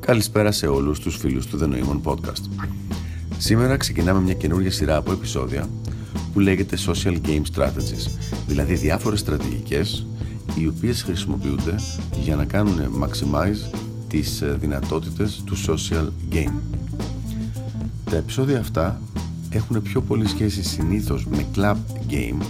Καλησπέρα 0.00 0.52
σε 0.52 0.66
όλους 0.66 1.00
τους 1.00 1.16
φίλους 1.16 1.46
του 1.46 1.58
The 1.62 1.64
Noemon 1.64 2.00
Podcast. 2.04 2.66
Σήμερα 3.38 3.76
ξεκινάμε 3.76 4.20
μια 4.20 4.34
καινούργια 4.34 4.70
σειρά 4.70 4.96
από 4.96 5.12
επεισόδια 5.12 5.68
που 6.32 6.40
λέγεται 6.40 6.76
Social 6.86 7.16
Game 7.26 7.42
Strategies, 7.54 8.10
δηλαδή 8.46 8.74
διάφορες 8.74 9.20
στρατηγικές 9.20 10.06
οι 10.54 10.66
οποίες 10.66 11.02
χρησιμοποιούνται 11.02 11.74
για 12.20 12.36
να 12.36 12.44
κάνουν 12.44 12.80
maximize 13.00 13.76
τις 14.08 14.40
ε, 14.40 14.56
δυνατότητες 14.60 15.42
του 15.44 15.56
social 15.56 16.08
game. 16.32 16.54
Τα 18.10 18.16
επεισόδια 18.16 18.58
αυτά 18.58 19.00
έχουν 19.50 19.82
πιο 19.82 20.00
πολύ 20.00 20.28
σχέση 20.28 20.62
συνήθως 20.62 21.26
με 21.26 21.46
club 21.56 21.76
game 22.10 22.42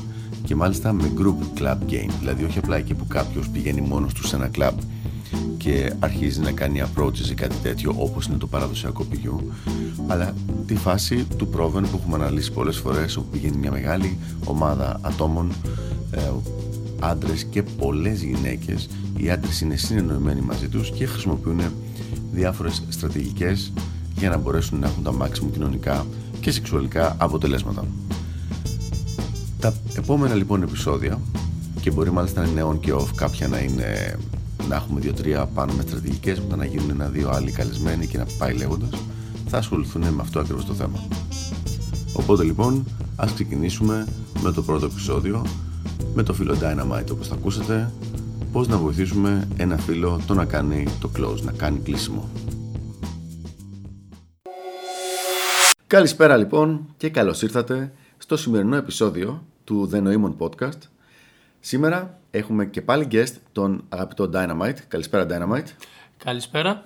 και 0.45 0.55
μάλιστα 0.55 0.93
με 0.93 1.13
group 1.19 1.61
club 1.61 1.79
game, 1.91 2.11
δηλαδή 2.19 2.45
όχι 2.45 2.59
απλά 2.59 2.77
εκεί 2.77 2.95
που 2.95 3.07
κάποιος 3.07 3.49
πηγαίνει 3.49 3.81
μόνος 3.81 4.15
του 4.15 4.27
σε 4.27 4.37
ένα 4.37 4.51
club 4.59 4.73
και 5.63 5.93
αρχίζει 5.99 6.41
να 6.41 6.53
κάνει 6.53 6.83
approaches 6.83 7.31
ή 7.31 7.35
κάτι 7.35 7.57
τέτοιο 7.63 7.95
όπως 7.97 8.27
είναι 8.27 8.37
το 8.37 8.47
παραδοσιακό 8.47 9.05
πηγιού 9.05 9.53
αλλά 10.07 10.35
τη 10.67 10.75
φάση 10.75 11.27
του 11.37 11.49
πρόβεν 11.49 11.83
που 11.83 12.01
έχουμε 12.01 12.17
αναλύσει 12.17 12.53
πολλές 12.53 12.77
φορές 12.77 13.17
όπου 13.17 13.29
πηγαίνει 13.31 13.57
μια 13.57 13.71
μεγάλη 13.71 14.19
ομάδα 14.45 14.99
ατόμων 15.03 15.53
ε, 16.11 16.21
άντρες 17.01 17.45
και 17.45 17.63
πολλές 17.63 18.23
γυναίκες 18.23 18.89
οι 19.17 19.31
άντρες 19.31 19.61
είναι 19.61 19.77
συνεννοημένοι 19.77 20.41
μαζί 20.41 20.69
τους 20.69 20.91
και 20.91 21.07
χρησιμοποιούν 21.07 21.61
διάφορες 22.33 22.83
στρατηγικές 22.89 23.73
για 24.17 24.29
να 24.29 24.37
μπορέσουν 24.37 24.79
να 24.79 24.87
έχουν 24.87 25.03
τα 25.03 25.15
maximum 25.21 25.53
κοινωνικά 25.53 26.07
και 26.41 26.51
σεξουαλικά 26.51 27.17
αποτελέσματα. 27.19 27.87
Τα 29.61 29.75
επόμενα 29.97 30.35
λοιπόν 30.35 30.63
επεισόδια 30.63 31.21
και 31.81 31.91
μπορεί 31.91 32.11
μάλιστα 32.11 32.43
να 32.43 32.49
είναι 32.49 32.67
on 32.71 32.81
και 32.81 32.93
off 32.95 33.09
κάποια 33.15 33.49
να 33.49 33.59
είναι 33.59 34.19
να 34.69 34.75
έχουμε 34.75 35.01
δύο-τρία 35.01 35.47
πάνω 35.47 35.73
με 35.73 35.83
στρατηγικές 35.83 36.41
μετά 36.41 36.57
να 36.57 36.65
γίνουν 36.65 36.91
ένα-δύο 36.91 37.31
άλλοι 37.31 37.53
καλεσμένοι 37.53 38.07
και 38.07 38.19
να 38.19 38.27
πάει 38.39 38.55
λέγοντας, 38.55 38.91
θα 39.49 39.59
ασχοληθούν 39.59 40.03
με 40.03 40.23
αυτό 40.23 40.41
ακριβώς 40.41 40.65
το 40.65 40.73
θέμα. 40.73 41.09
Οπότε 42.13 42.45
λοιπόν 42.45 42.85
ας 43.17 43.33
ξεκινήσουμε 43.33 44.07
με 44.43 44.53
το 44.53 44.63
πρώτο 44.63 44.87
επεισόδιο 44.87 45.47
με 46.15 46.23
το 46.23 46.33
φίλο 46.33 46.57
Dynamite 46.61 47.11
όπως 47.13 47.29
θα 47.29 47.35
ακούσετε 47.35 47.93
πώς 48.53 48.69
να 48.69 48.77
βοηθήσουμε 48.77 49.49
ένα 49.57 49.77
φίλο 49.77 50.21
το 50.27 50.35
να 50.35 50.45
κάνει 50.45 50.85
το 51.01 51.11
close, 51.17 51.43
να 51.43 51.53
κάνει 51.53 51.79
κλείσιμο. 51.79 52.29
Καλησπέρα 55.87 56.37
λοιπόν 56.37 56.95
και 56.97 57.11
καλώς 57.11 57.43
ήρθατε 57.43 57.93
στο 58.19 58.37
σημερινό 58.37 58.77
επεισόδιο 58.77 59.45
του 59.65 59.91
The 59.93 60.03
Noemon 60.03 60.37
Podcast. 60.39 60.79
Σήμερα 61.61 62.20
έχουμε 62.31 62.67
και 62.67 62.83
πάλι 62.83 63.07
guest 63.11 63.33
τον 63.53 63.85
αγαπητό 63.89 64.31
Dynamite. 64.33 64.77
Καλησπέρα 64.89 65.27
Dynamite. 65.31 65.69
Καλησπέρα. 66.17 66.85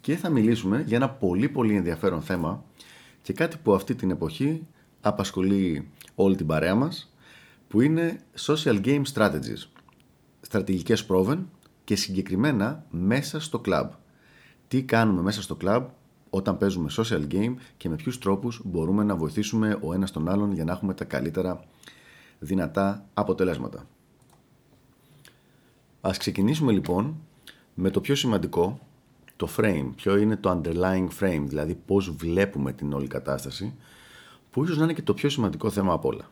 Και 0.00 0.16
θα 0.16 0.28
μιλήσουμε 0.28 0.84
για 0.86 0.96
ένα 0.96 1.10
πολύ 1.10 1.48
πολύ 1.48 1.76
ενδιαφέρον 1.76 2.22
θέμα 2.22 2.64
και 3.22 3.32
κάτι 3.32 3.56
που 3.62 3.74
αυτή 3.74 3.94
την 3.94 4.10
εποχή 4.10 4.66
απασχολεί 5.00 5.88
όλη 6.14 6.36
την 6.36 6.46
παρέα 6.46 6.74
μας 6.74 7.14
που 7.68 7.80
είναι 7.80 8.20
social 8.46 8.84
game 8.84 9.02
strategies. 9.14 9.68
Στρατηγικές 10.40 11.04
πρόβεν 11.04 11.48
και 11.84 11.96
συγκεκριμένα 11.96 12.84
μέσα 12.90 13.40
στο 13.40 13.60
club. 13.66 13.88
Τι 14.68 14.82
κάνουμε 14.82 15.22
μέσα 15.22 15.42
στο 15.42 15.56
club 15.60 15.84
όταν 16.30 16.56
παίζουμε 16.56 16.90
social 16.96 17.26
game 17.32 17.54
και 17.76 17.88
με 17.88 17.96
ποιους 17.96 18.18
τρόπους 18.18 18.60
μπορούμε 18.64 19.04
να 19.04 19.16
βοηθήσουμε 19.16 19.78
ο 19.80 19.92
ένας 19.92 20.10
τον 20.10 20.28
άλλον 20.28 20.52
για 20.52 20.64
να 20.64 20.72
έχουμε 20.72 20.94
τα 20.94 21.04
καλύτερα 21.04 21.64
δυνατά 22.38 23.06
αποτελέσματα. 23.14 23.86
Ας 26.06 26.18
ξεκινήσουμε 26.18 26.72
λοιπόν 26.72 27.16
με 27.74 27.90
το 27.90 28.00
πιο 28.00 28.14
σημαντικό, 28.14 28.80
το 29.36 29.48
frame, 29.56 29.90
ποιο 29.96 30.16
είναι 30.16 30.36
το 30.36 30.60
underlying 30.60 31.08
frame, 31.20 31.42
δηλαδή 31.44 31.74
πώς 31.86 32.10
βλέπουμε 32.10 32.72
την 32.72 32.92
όλη 32.92 33.06
κατάσταση, 33.06 33.74
που 34.50 34.64
ίσως 34.64 34.76
να 34.76 34.84
είναι 34.84 34.92
και 34.92 35.02
το 35.02 35.14
πιο 35.14 35.28
σημαντικό 35.28 35.70
θέμα 35.70 35.92
από 35.92 36.08
όλα. 36.08 36.30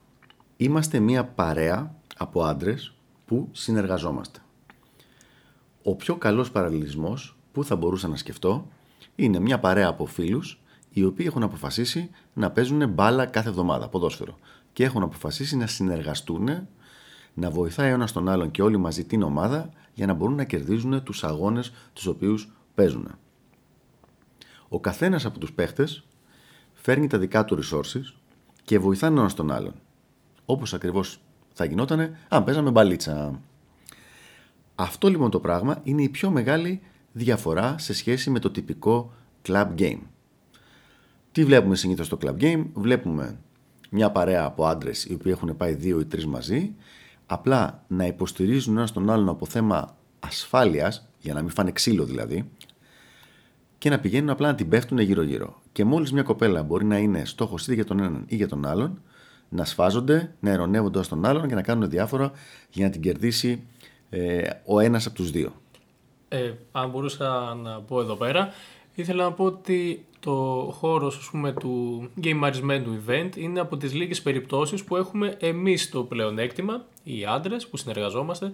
Είμαστε 0.57 0.99
μια 0.99 1.25
παρέα 1.25 1.95
από 2.17 2.43
άντρες 2.43 2.95
που 3.27 3.49
συνεργαζόμαστε. 3.53 4.41
Ο 5.83 5.97
πιο 5.97 6.17
καλός 6.17 6.51
παραλληλισμός 6.51 7.37
που 7.53 7.65
θα 7.65 7.77
μπορούσα 7.77 8.09
να 8.09 8.17
σκεφτώ 8.17 8.69
είναι 9.15 9.39
μια 9.39 9.59
παρέα 9.59 9.89
από 9.89 10.07
φίλους 10.07 10.61
οι 10.91 11.05
οποίοι 11.05 11.27
έχουν 11.29 11.43
αποφασίσει 11.43 12.11
να 12.33 12.51
παίζουν 12.51 12.89
μπάλα 12.89 13.27
κάθε 13.27 13.49
εβδομάδα, 13.49 13.89
ποδόσφαιρο. 13.89 14.39
Και 14.73 14.85
έχουν 14.85 15.03
αποφασίσει 15.03 15.57
να 15.57 15.67
συνεργαστούν, 15.67 16.69
να 17.35 17.51
βοηθάει 17.51 17.91
ο 17.91 17.95
ένας 17.95 18.13
τον 18.13 18.29
άλλον 18.29 18.51
και 18.51 18.63
όλοι 18.63 18.77
μαζί 18.77 19.05
την 19.05 19.23
ομάδα 19.23 19.71
για 19.95 20.07
να 20.07 20.15
μπορούν 20.15 20.35
να 20.35 20.45
κερδίζουν 20.45 21.03
τους 21.03 21.25
αγώνες 21.25 21.73
τους 21.93 22.07
οποίους 22.07 22.53
παίζουν. 22.75 23.09
Ο 24.69 24.81
καθένας 24.81 25.25
από 25.25 25.39
τους 25.39 25.53
παίχτες 25.53 26.05
φέρνει 26.73 27.07
τα 27.07 27.19
δικά 27.19 27.45
του 27.45 27.59
resources 27.63 28.15
και 28.65 28.79
βοηθάνε 28.79 29.17
ο 29.17 29.21
ένας 29.21 29.35
τον 29.35 29.51
άλλον. 29.51 29.75
Όπως 30.45 30.75
ακριβώς 30.75 31.21
θα 31.53 31.65
γινότανε 31.65 32.19
αν 32.29 32.45
παίζαμε 32.45 32.71
μπαλίτσα. 32.71 33.41
Αυτό 34.75 35.09
λοιπόν 35.09 35.31
το 35.31 35.41
πράγμα 35.41 35.81
είναι 35.83 36.03
η 36.03 36.09
πιο 36.09 36.31
μεγάλη 36.31 36.81
διαφορά 37.13 37.79
σε 37.79 37.95
σχέση 37.95 38.31
με 38.31 38.39
το 38.39 38.51
τυπικό 38.51 39.13
club 39.47 39.69
game. 39.79 39.99
Τι 41.33 41.45
βλέπουμε 41.45 41.77
συνήθως 41.77 42.07
στο 42.07 42.19
club 42.21 42.37
game, 42.41 42.65
βλέπουμε 42.73 43.39
μια 43.91 44.11
παρέα 44.11 44.45
από 44.45 44.67
άντρες 44.67 45.05
οι 45.05 45.15
οποίοι 45.15 45.33
έχουν 45.37 45.57
πάει 45.57 45.75
δύο 45.75 46.01
ή 46.01 46.05
τρεις 46.05 46.27
μαζί, 46.27 46.75
απλά 47.33 47.85
να 47.89 48.07
υποστηρίζουν 48.07 48.77
ένα 48.77 48.89
τον 48.89 49.11
άλλον 49.11 49.29
από 49.29 49.47
θέμα 49.47 49.97
ασφάλειας, 50.21 51.09
για 51.19 51.35
να 51.35 51.41
μην 51.41 51.51
φάνε 51.51 51.71
ξύλο 51.73 52.05
δηλαδή, 52.05 52.51
και 53.79 53.91
να 53.91 54.01
πηγαίνουν 54.01 54.31
απλά 54.31 54.49
να 54.49 54.55
την 54.55 54.69
πέφτουν 54.69 54.99
γύρω-γύρω. 54.99 55.61
Και 55.73 55.85
μόλις 55.85 56.13
μια 56.13 56.23
κοπέλα 56.23 56.63
μπορεί 56.63 56.85
να 56.85 56.99
είναι 56.99 57.25
στόχος 57.25 57.63
είτε 57.63 57.75
για 57.75 57.85
τον 57.85 57.99
έναν 57.99 58.25
ή 58.27 58.37
για 58.37 58.49
τον 58.49 58.67
άλλον, 58.67 59.03
να 59.49 59.65
σφάζονται, 59.65 60.35
να 60.41 60.51
ερωνεύονται 60.51 60.99
ως 60.99 61.09
τον 61.09 61.25
άλλον 61.25 61.49
και 61.49 61.55
να 61.55 61.63
κάνουν 61.63 61.89
διάφορα 61.89 62.31
για 62.71 62.85
να 62.85 62.93
την 62.93 63.01
κερδίσει 63.01 63.67
ε, 64.11 64.43
ο 64.65 64.81
ένας 64.81 65.07
από 65.07 65.15
τους 65.15 65.31
δύο. 65.31 65.53
Ε, 66.29 66.53
αν 66.73 66.91
μπορούσα 66.91 67.55
να 67.55 67.81
πω 67.81 68.01
εδώ 68.01 68.15
πέρα, 68.15 68.53
ήθελα 68.95 69.25
να 69.25 69.33
πω 69.33 69.45
ότι 69.45 70.05
το 70.21 70.69
χώρος 70.79 71.17
ας 71.17 71.29
πούμε, 71.31 71.53
του 71.53 72.09
γκέιμαρισμένου 72.21 73.03
event 73.07 73.37
είναι 73.37 73.61
από 73.61 73.77
τις 73.77 73.95
λίγες 73.95 74.23
περιπτώσεις 74.23 74.85
που 74.85 74.97
έχουμε 74.97 75.37
εμείς 75.41 75.89
το 75.91 76.05
πλεονέκτημα, 76.05 76.85
οι 77.03 77.25
άντρες 77.25 77.67
που 77.67 77.77
συνεργαζόμαστε 77.77 78.53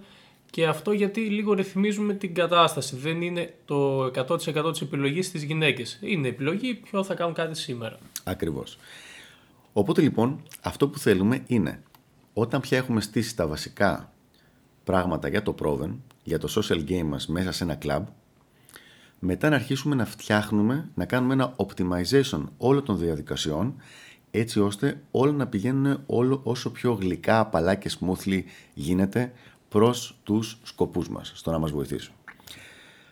και 0.51 0.67
αυτό 0.67 0.93
γιατί 0.93 1.21
λίγο 1.21 1.53
ρυθμίζουμε 1.53 2.15
την 2.15 2.35
κατάσταση. 2.35 2.97
Δεν 2.97 3.23
είναι 3.23 3.55
το 3.65 4.05
100% 4.05 4.71
της 4.71 4.81
επιλογής 4.81 5.27
στις 5.27 5.43
γυναίκες. 5.43 5.99
Είναι 6.03 6.29
επιλογή 6.29 6.75
ποιο 6.75 7.05
θα 7.05 7.15
κάνουν 7.15 7.35
κάτι 7.35 7.59
σήμερα. 7.59 7.99
Ακριβώς. 8.25 8.79
Οπότε 9.73 10.01
λοιπόν 10.01 10.43
αυτό 10.63 10.89
που 10.89 10.99
θέλουμε 10.99 11.43
είναι 11.47 11.83
όταν 12.33 12.61
πια 12.61 12.79
έχουμε 12.79 13.01
στήσει 13.01 13.37
τα 13.37 13.47
βασικά 13.47 14.13
πράγματα 14.85 15.29
για 15.29 15.43
το 15.43 15.55
Proven, 15.63 15.97
για 16.23 16.39
το 16.39 16.49
social 16.55 16.91
game 16.91 17.05
μας 17.05 17.27
μέσα 17.27 17.53
σε 17.53 17.65
ένα 17.65 17.79
club, 17.83 18.03
μετά 19.19 19.49
να 19.49 19.55
αρχίσουμε 19.55 19.95
να 19.95 20.05
φτιάχνουμε, 20.05 20.89
να 20.95 21.05
κάνουμε 21.05 21.33
ένα 21.33 21.55
optimization 21.57 22.43
όλων 22.57 22.85
των 22.85 22.99
διαδικασιών, 22.99 23.75
έτσι 24.31 24.61
ώστε 24.61 25.03
όλα 25.11 25.33
να 25.33 25.47
πηγαίνουν 25.47 26.03
όλο 26.07 26.41
όσο 26.43 26.71
πιο 26.71 26.93
γλυκά, 26.93 27.41
απαλά 27.41 27.75
και 27.75 27.91
smoothly 28.01 28.43
γίνεται 28.75 29.33
προς 29.69 30.19
τους 30.23 30.59
σκοπούς 30.63 31.09
μας, 31.09 31.33
στο 31.35 31.51
να 31.51 31.59
μας 31.59 31.71
βοηθήσουν. 31.71 32.15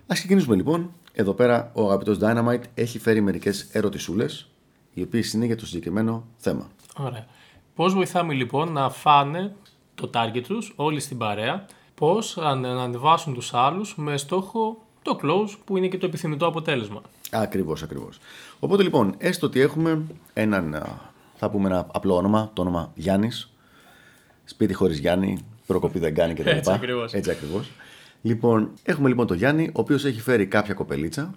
Ας 0.07 0.19
ξεκινήσουμε 0.19 0.57
λοιπόν. 0.57 0.91
Εδώ 1.13 1.33
πέρα 1.33 1.71
ο 1.75 1.87
αγαπητός 1.87 2.19
Dynamite 2.21 2.63
έχει 2.75 2.99
φέρει 2.99 3.21
μερικές 3.21 3.69
ερωτησούλες, 3.73 4.49
οι 4.95 5.03
οποίες 5.03 5.33
είναι 5.33 5.47
για 5.47 5.57
το 5.57 5.67
συγκεκριμένο 5.67 6.27
θέμα. 6.37 6.71
Ωραία. 6.97 7.27
Πώς 7.75 7.95
βοηθάμε 7.95 8.35
λοιπόν 8.35 8.73
να 8.73 8.91
φάνε 8.91 9.55
το 9.95 10.11
target 10.15 10.43
τους 10.47 10.73
όλοι 10.77 11.01
στην 11.01 11.19
παρέα; 11.19 11.67
Πώς 11.95 12.37
να 12.37 12.83
ανεβάσουν 12.83 13.35
τους 13.35 13.55
άλλους 13.55 13.97
με 13.97 14.17
στόχο 14.17 14.86
το 15.07 15.19
close 15.23 15.57
που 15.65 15.77
είναι 15.77 15.89
και 15.89 15.99
το 15.99 16.07
επιθυμητό 16.07 16.47
αποτέλεσμα. 16.47 17.03
Ακριβώς, 17.31 17.83
ακριβώς. 17.83 18.19
Οπότε 18.59 18.83
λοιπόν, 18.83 19.15
έστω 19.19 19.47
ότι 19.47 19.61
έχουμε 19.61 20.03
έναν, 20.33 20.87
θα 21.37 21.51
πούμε 21.51 21.69
ένα 21.69 21.87
απλό 21.93 22.17
όνομα, 22.17 22.51
το 22.53 22.63
όνομα 22.63 22.93
Γιάννης, 22.95 23.53
σπίτι 24.45 24.75
χωρίς 24.75 24.99
Γιάννη, 24.99 25.45
προκοπή 25.67 25.99
δεν 25.99 26.15
κάνει 26.15 26.35
κτλ. 26.35 26.49
Έτσι 26.49 26.73
ακριβώς. 26.73 27.13
Έτσι 27.13 27.31
ακριβώς. 27.31 27.71
Λοιπόν, 28.23 28.71
έχουμε 28.83 29.09
λοιπόν 29.09 29.27
τον 29.27 29.37
Γιάννη, 29.37 29.69
ο 29.69 29.81
οποίος 29.81 30.05
έχει 30.05 30.21
φέρει 30.21 30.47
κάποια 30.47 30.75
κοπελίτσα, 30.75 31.35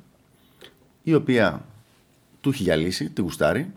η 1.03 1.13
οποία 1.13 1.65
του 2.41 2.49
έχει 2.49 2.63
γυαλίσει, 2.63 3.09
τη 3.09 3.21
γουστάρει 3.21 3.71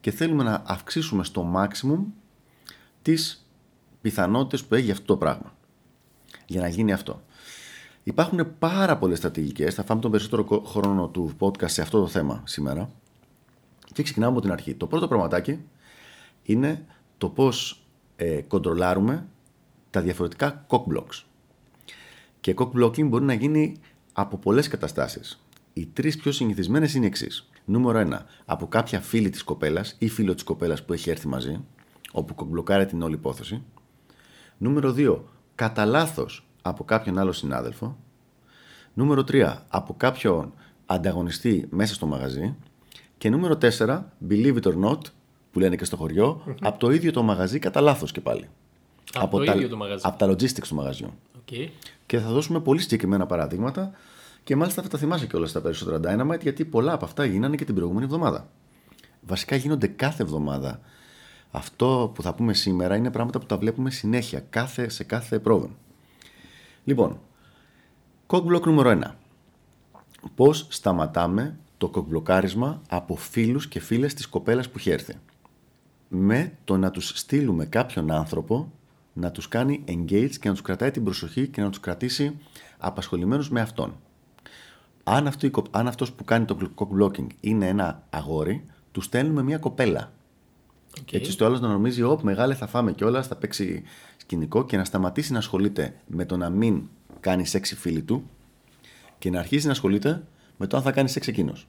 και 0.00 0.10
θέλουμε 0.10 0.42
να 0.42 0.62
αυξήσουμε 0.66 1.24
στο 1.24 1.52
maximum 1.56 1.98
τις 3.02 3.46
πιθανότητες 4.00 4.64
που 4.64 4.74
έχει 4.74 4.90
αυτό 4.90 5.04
το 5.04 5.16
πράγμα 5.16 5.54
για 6.46 6.60
να 6.60 6.68
γίνει 6.68 6.92
αυτό. 6.92 7.22
Υπάρχουν 8.08 8.58
πάρα 8.58 8.98
πολλές 8.98 9.18
στρατηγικές. 9.18 9.74
Θα 9.74 9.84
φάμε 9.84 10.00
τον 10.00 10.10
περισσότερο 10.10 10.62
χρόνο 10.66 11.08
του 11.08 11.30
podcast 11.38 11.70
σε 11.70 11.82
αυτό 11.82 12.00
το 12.00 12.06
θέμα 12.06 12.42
σήμερα. 12.44 12.90
Και 13.92 14.02
ξεκινάμε 14.02 14.32
από 14.32 14.40
την 14.40 14.52
αρχή. 14.52 14.74
Το 14.74 14.86
πρώτο 14.86 15.08
πραγματάκι 15.08 15.60
είναι 16.42 16.84
το 17.18 17.28
πώς 17.28 17.82
ε, 18.16 18.40
κοντρολάρουμε 18.40 19.26
τα 19.90 20.00
διαφορετικά 20.00 20.66
cock 20.68 20.82
blocks. 20.92 21.22
Και 22.40 22.54
cock 22.56 22.70
blocking 22.70 23.08
μπορεί 23.08 23.24
να 23.24 23.32
γίνει 23.32 23.76
από 24.12 24.36
πολλές 24.36 24.68
καταστάσεις. 24.68 25.46
Οι 25.72 25.86
τρεις 25.86 26.16
πιο 26.16 26.32
συνηθισμένες 26.32 26.94
είναι 26.94 27.04
οι 27.04 27.08
εξής. 27.08 27.48
Νούμερο 27.64 28.08
1. 28.12 28.18
Από 28.44 28.66
κάποια 28.66 29.00
φίλη 29.00 29.30
της 29.30 29.42
κοπέλας 29.42 29.96
ή 29.98 30.08
φίλο 30.08 30.34
της 30.34 30.44
κοπέλας 30.44 30.84
που 30.84 30.92
έχει 30.92 31.10
έρθει 31.10 31.28
μαζί, 31.28 31.64
όπου 32.12 32.34
κομπλοκάρει 32.34 32.86
την 32.86 33.02
όλη 33.02 33.14
υπόθεση. 33.14 33.62
Νούμερο 34.58 34.94
2. 34.96 35.18
Κατά 35.54 35.84
λάθος 35.84 36.45
από 36.68 36.84
κάποιον 36.84 37.18
άλλο 37.18 37.32
συνάδελφο. 37.32 37.96
Νούμερο 38.94 39.24
3. 39.28 39.56
Από 39.68 39.94
κάποιον 39.96 40.52
ανταγωνιστή 40.86 41.66
μέσα 41.70 41.94
στο 41.94 42.06
μαγαζί. 42.06 42.54
Και 43.18 43.30
νούμερο 43.30 43.58
4. 43.60 44.02
Believe 44.28 44.56
it 44.56 44.62
or 44.62 44.84
not, 44.84 44.98
που 45.52 45.58
λένε 45.58 45.76
και 45.76 45.84
στο 45.84 45.96
χωριο 45.96 46.42
από 46.60 46.78
το 46.78 46.90
ίδιο 46.90 47.12
το 47.12 47.22
μαγαζί 47.22 47.58
κατά 47.58 47.80
λάθος 47.80 48.12
και 48.12 48.20
πάλι. 48.20 48.48
Από, 49.14 49.38
το 49.38 49.44
τα, 49.44 49.54
ίδιο 49.54 49.68
το 49.68 49.76
μαγαζί. 49.76 50.02
Από 50.06 50.18
τα 50.18 50.30
logistics 50.30 50.66
του 50.68 50.74
μαγαζιού. 50.74 51.12
Okay. 51.44 51.68
Και 52.06 52.18
θα 52.18 52.28
δώσουμε 52.28 52.60
πολύ 52.60 52.80
συγκεκριμένα 52.80 53.26
παραδείγματα 53.26 53.92
και 54.44 54.56
μάλιστα 54.56 54.82
θα 54.82 54.88
τα 54.88 54.98
θυμάσαι 54.98 55.26
και 55.26 55.36
όλα 55.36 55.46
στα 55.46 55.60
περισσότερα 55.60 56.00
Dynamite 56.04 56.40
γιατί 56.42 56.64
πολλά 56.64 56.92
από 56.92 57.04
αυτά 57.04 57.24
γίνανε 57.24 57.56
και 57.56 57.64
την 57.64 57.74
προηγούμενη 57.74 58.04
εβδομάδα. 58.04 58.48
Βασικά 59.20 59.56
γίνονται 59.56 59.86
κάθε 59.86 60.22
εβδομάδα. 60.22 60.80
Αυτό 61.50 62.12
που 62.14 62.22
θα 62.22 62.34
πούμε 62.34 62.54
σήμερα 62.54 62.96
είναι 62.96 63.10
πράγματα 63.10 63.38
που 63.38 63.46
τα 63.46 63.56
βλέπουμε 63.56 63.90
συνέχεια, 63.90 64.40
κάθε, 64.50 64.88
σε 64.88 65.04
κάθε 65.04 65.38
πρόβλημα. 65.38 65.74
Λοιπόν, 66.86 67.20
κοκμπλοκ 68.26 68.66
νούμερο 68.66 68.90
1. 68.90 69.14
Πώς 70.34 70.66
σταματάμε 70.70 71.58
το 71.78 71.88
κοκμπλοκάρισμα 71.88 72.82
από 72.88 73.16
φίλους 73.16 73.68
και 73.68 73.80
φίλες 73.80 74.14
της 74.14 74.26
κοπέλας 74.26 74.68
που 74.68 74.78
έχει 74.78 74.90
έρθει; 74.90 75.14
Με 76.08 76.52
το 76.64 76.76
να 76.76 76.90
τους 76.90 77.12
στείλουμε 77.14 77.66
κάποιον 77.66 78.10
άνθρωπο 78.10 78.72
να 79.12 79.30
τους 79.30 79.48
κάνει 79.48 79.84
engage 79.88 80.30
και 80.40 80.48
να 80.48 80.52
τους 80.52 80.62
κρατάει 80.62 80.90
την 80.90 81.04
προσοχή 81.04 81.48
και 81.48 81.62
να 81.62 81.68
τους 81.68 81.80
κρατήσει 81.80 82.38
απασχολημένους 82.78 83.50
με 83.50 83.60
αυτόν. 83.60 83.96
Αν, 85.04 85.26
αυτό, 85.26 85.62
αν 85.70 85.88
αυτός 85.88 86.12
που 86.12 86.24
κάνει 86.24 86.44
το 86.44 86.56
cock 86.74 87.02
blocking 87.02 87.26
είναι 87.40 87.68
ένα 87.68 88.06
αγόρι, 88.10 88.64
του 88.92 89.00
στέλνουμε 89.00 89.42
μια 89.42 89.58
κοπέλα. 89.58 90.12
Okay. 91.00 91.14
Έτσι 91.14 91.30
στο 91.30 91.44
άλλος 91.44 91.60
να 91.60 91.68
νομίζει, 91.68 92.02
Ωπ, 92.02 92.22
μεγάλε 92.22 92.54
θα 92.54 92.66
φάμε 92.66 92.92
κιόλας, 92.92 93.26
θα 93.26 93.36
παίξει 93.36 93.82
σκηνικό 94.26 94.64
και 94.64 94.76
να 94.76 94.84
σταματήσει 94.84 95.32
να 95.32 95.38
ασχολείται 95.38 95.94
με 96.06 96.24
το 96.24 96.36
να 96.36 96.50
μην 96.50 96.82
κάνει 97.20 97.46
σεξ 97.46 97.70
η 97.70 97.76
φίλη 97.76 98.02
του 98.02 98.30
και 99.18 99.30
να 99.30 99.38
αρχίσει 99.38 99.66
να 99.66 99.72
ασχολείται 99.72 100.22
με 100.56 100.66
το 100.66 100.76
αν 100.76 100.82
θα 100.82 100.92
κάνει 100.92 101.08
σεξ 101.08 101.28
εκείνος. 101.28 101.66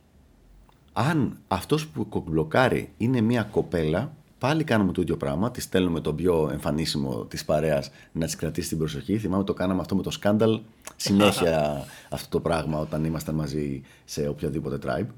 Αν 0.94 1.38
αυτός 1.48 1.88
που 1.88 2.10
κομπλοκάρει 2.10 2.94
είναι 2.98 3.22
μια 3.22 3.44
κοπέλα, 3.44 4.14
πάλι 4.38 4.64
κάνουμε 4.64 4.92
το 4.92 5.02
ίδιο 5.02 5.18
πράγμα. 5.18 5.52
Τη 5.52 5.62
στέλνουμε 5.62 6.00
τον 6.00 6.16
πιο 6.16 6.50
εμφανίσιμο 6.52 7.26
της 7.26 7.46
παρέας 7.46 7.92
να 8.12 8.26
της 8.26 8.36
κρατήσει 8.36 8.70
την 8.70 8.78
προσοχή. 8.78 9.18
Θυμάμαι 9.18 9.44
το 9.44 9.54
κάναμε 9.54 9.82
αυτό 9.82 9.96
με 9.96 10.02
το 10.02 10.12
σκάνταλ 10.12 10.60
συνέχεια 10.96 11.86
αυτό 12.10 12.30
το 12.30 12.40
πράγμα 12.40 12.80
όταν 12.80 13.04
ήμασταν 13.04 13.36
μαζί 13.36 13.82
σε 14.06 14.28
οποιοδήποτε 14.28 14.78
tribe. 14.86 15.10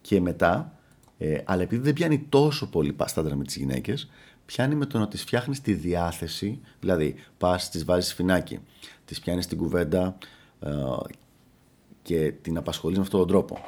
Και 0.00 0.20
μετά, 0.20 0.72
ε, 1.18 1.38
αλλά 1.44 1.62
επειδή 1.62 1.82
δεν 1.82 1.92
πιάνει 1.92 2.18
τόσο 2.28 2.68
πολύ 2.68 2.96
στάνταρ 3.04 3.36
με 3.36 3.44
τι 3.44 3.58
γυναίκε, 3.58 3.94
πιάνει 4.46 4.74
με 4.74 4.86
το 4.86 4.98
να 4.98 5.08
τη 5.08 5.16
φτιάχνεις 5.16 5.60
τη 5.60 5.74
διάθεση. 5.74 6.60
Δηλαδή, 6.80 7.14
πας, 7.38 7.70
τη 7.70 7.78
βάζεις 7.78 8.14
φινάκι, 8.14 8.58
τη 9.04 9.14
πιάνεις 9.20 9.46
την 9.46 9.58
κουβέντα 9.58 10.18
ε, 10.60 10.70
και 12.02 12.32
την 12.42 12.56
απασχολείς 12.56 12.96
με 12.96 13.02
αυτόν 13.02 13.20
τον 13.20 13.28
τρόπο. 13.28 13.58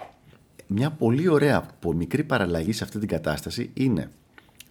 Μια 0.67 0.91
πολύ 0.91 1.29
ωραία, 1.29 1.67
μικρή 1.95 2.25
παραλλαγή 2.25 2.73
σε 2.73 2.85
αυτή 2.85 2.99
την 2.99 3.09
κατάσταση 3.09 3.71
είναι 3.75 4.11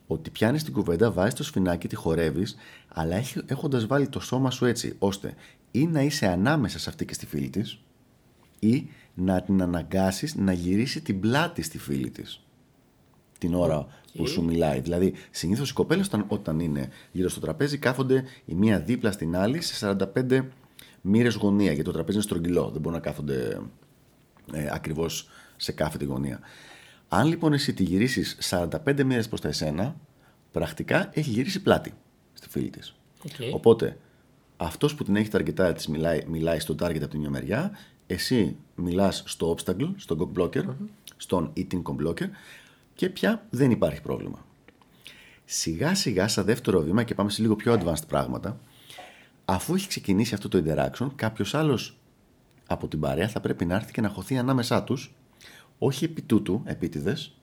ότι 0.08 0.30
πιάνεις 0.30 0.64
την 0.64 0.74
κουβέντα, 0.74 1.12
βάζεις 1.12 1.34
το 1.34 1.44
σφινάκι, 1.44 1.88
τη 1.88 1.96
χορεύεις, 1.96 2.56
αλλά 2.88 3.16
έχοντας 3.46 3.86
βάλει 3.86 4.08
το 4.08 4.20
σώμα 4.20 4.52
σου 4.52 4.66
έτσι, 4.66 4.96
ώστε 5.00 5.34
ή 5.72 5.88
να 5.88 6.02
είσαι 6.02 6.28
ανάμεσα 6.28 6.80
σε 6.80 6.90
αυτή 6.90 7.06
και 7.06 7.14
στη 7.14 7.26
φίλη 7.26 7.50
της, 7.50 7.80
ή 8.60 8.90
να 9.14 9.42
την 9.42 9.62
αναγκάσεις 9.62 10.36
να 10.36 10.54
γυρίσει 10.54 11.02
την 11.02 11.20
πλάτη 11.20 11.62
στη 11.62 11.78
φίλη 11.78 12.10
της 12.10 12.43
την 13.48 13.54
ώρα 13.54 13.88
που 14.18 14.28
σου 14.28 14.44
μιλάει. 14.44 14.80
Δηλαδή, 14.80 15.14
συνήθως 15.32 15.70
οι 15.70 15.74
κοπέλες 15.74 16.06
όταν, 16.06 16.26
όταν 16.28 16.60
είναι 16.60 16.90
γύρω 17.12 17.30
στο 17.30 17.40
τραπέζι 17.40 17.78
κάθονται 17.78 18.24
η 18.46 18.54
μία 18.54 18.80
δίπλα 18.80 19.12
στην 19.12 19.36
άλλη 19.36 19.62
σε 19.62 19.98
45 20.16 20.46
μοίρες 21.02 21.36
γωνία. 21.36 21.72
Γιατί 21.72 21.84
το 21.84 21.92
τραπέζι 21.92 22.18
είναι 22.18 22.26
στρογγυλό, 22.26 22.70
δεν 22.70 22.82
μπορούν 22.82 23.00
να 23.00 23.06
κάθονται 23.06 23.62
ε, 24.54 24.70
ακριβώς 24.72 25.30
σε 25.56 25.72
κάθε 25.72 25.98
τη 25.98 26.06
γωνία. 26.06 26.40
Αν 27.08 27.28
λοιπόν 27.28 27.54
εσύ 27.54 27.74
τη 27.74 27.84
γυρίσεις 27.84 28.38
45 28.50 29.04
μοίρες 29.04 29.28
προς 29.28 29.42
τα 29.42 29.48
εσένα, 29.48 29.96
πρακτικά 30.52 31.10
έχει 31.14 31.30
γυρίσει 31.30 31.62
πλάτη 31.62 31.94
στη 32.34 32.50
φίλη 32.50 32.70
της. 32.70 32.96
Okay. 33.24 33.52
Οπότε, 33.54 33.98
αυτός 34.58 34.96
που 34.96 35.04
την 35.04 35.16
έχει 35.16 35.30
ταρκετάρει 35.30 35.74
της 35.74 35.88
μιλάει, 35.88 36.24
μιλάει 36.28 36.60
στο 36.60 36.74
target 36.74 37.02
από 37.02 37.08
την 37.08 37.20
μια 37.20 37.30
μεριά, 37.30 37.72
εσύ 38.08 38.56
μιλάς 38.76 39.24
στο 39.26 39.56
obstacle, 39.56 39.94
στον 39.96 40.20
cock 40.20 40.40
blocker, 40.40 40.66
mm-hmm. 40.66 40.88
στον 41.18 41.54
eating 41.58 41.82
cock 41.82 42.06
blocker 42.06 42.28
και 42.96 43.10
πια 43.10 43.46
δεν 43.50 43.72
υπάρχει 43.72 44.02
πρόβλημα. 44.02 44.46
Σιγά 45.46 45.96
σιγά, 45.96 46.28
σαν 46.28 46.46
δεύτερο 46.46 46.82
βήμα 46.82 47.04
και 47.04 47.16
πάμε 47.16 47.30
σε 47.30 47.42
λίγο 47.42 47.56
πιο 47.56 47.74
advanced 47.74 48.08
πράγματα, 48.08 48.60
αφού 49.46 49.76
έχει 49.76 49.88
ξεκινήσει 49.88 50.34
αυτό 50.34 50.50
το 50.50 50.64
interaction, 50.66 51.08
κάποιος 51.16 51.54
άλλος 51.54 51.98
από 52.68 52.88
την 52.88 53.00
παρέα 53.00 53.28
θα 53.28 53.40
πρέπει 53.40 53.66
να 53.66 53.76
έρθει 53.76 53.92
και 53.92 54.02
να 54.02 54.10
χωθεί 54.10 54.38
ανάμεσά 54.38 54.84
τους 54.84 55.16
όχι 55.78 56.06
επί 56.06 56.22
τούτου, 56.22 56.62
επίτηδες, 56.66 57.36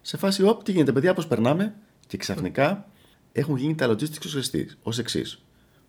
σε 0.00 0.16
φάση, 0.16 0.42
όπ, 0.42 0.62
τι 0.62 0.72
γίνεται, 0.72 0.92
παιδιά, 0.92 1.14
πώς 1.14 1.26
περνάμε, 1.26 1.74
και 2.06 2.16
ξαφνικά 2.16 2.88
έχουν 3.32 3.56
γίνει 3.56 3.74
τα 3.74 3.88
logistics 3.88 4.66
ως 4.82 4.98
εξής. 4.98 5.42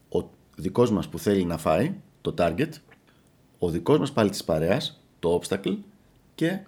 Ο 0.10 0.30
δικός 0.56 0.92
μας 0.92 1.08
που 1.08 1.20
θέλει 1.20 1.46
να 1.46 1.58
φάει, 1.58 1.94
το 2.22 2.34
target, 2.38 2.70
ο 3.58 3.70
δικός 3.70 4.00
μας 4.00 4.12
πάλι 4.12 4.30
της 4.30 4.44
παρέας, 4.44 5.02
το 5.20 5.42
obstacle 5.42 5.78
και 6.36 6.60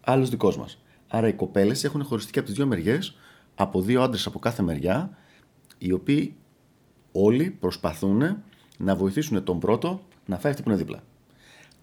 άλλος 0.00 0.30
δικός 0.30 0.56
μας. 0.56 0.79
Άρα 1.12 1.28
οι 1.28 1.32
κοπέλες 1.32 1.84
έχουν 1.84 2.04
χωριστεί 2.04 2.32
και 2.32 2.38
από 2.38 2.48
τις 2.48 2.56
δύο 2.56 2.66
μεριές, 2.66 3.16
από 3.54 3.80
δύο 3.80 4.02
άντρες 4.02 4.26
από 4.26 4.38
κάθε 4.38 4.62
μεριά, 4.62 5.18
οι 5.78 5.92
οποίοι 5.92 6.36
όλοι 7.12 7.50
προσπαθούν 7.50 8.42
να 8.78 8.96
βοηθήσουν 8.96 9.44
τον 9.44 9.58
πρώτο 9.58 10.00
να 10.26 10.38
φάει 10.38 10.50
αυτή 10.52 10.62
που 10.62 10.68
είναι 10.68 10.78
δίπλα. 10.78 11.02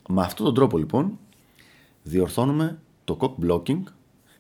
Με 0.10 0.22
αυτόν 0.22 0.46
τον 0.46 0.56
τρόπο 0.56 0.78
λοιπόν 0.78 1.20
διορθώνουμε 2.04 2.80
το 3.04 3.18
cock 3.20 3.46
blocking, 3.46 3.84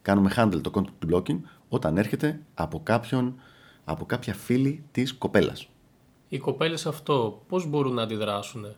κάνουμε 0.01 0.31
handle 0.35 0.61
το 0.61 0.71
cock 0.73 1.11
blocking 1.11 1.39
όταν 1.69 1.97
έρχεται 1.97 2.41
από, 2.53 2.79
κάποιον, 2.83 3.39
από 3.83 4.05
κάποια 4.05 4.33
φίλη 4.33 4.83
της 4.91 5.13
κοπέλας. 5.13 5.69
Οι 6.29 6.37
κοπέλες 6.37 6.85
αυτό 6.85 7.43
πώς 7.47 7.65
μπορούν 7.65 7.93
να 7.93 8.01
αντιδράσουν. 8.01 8.75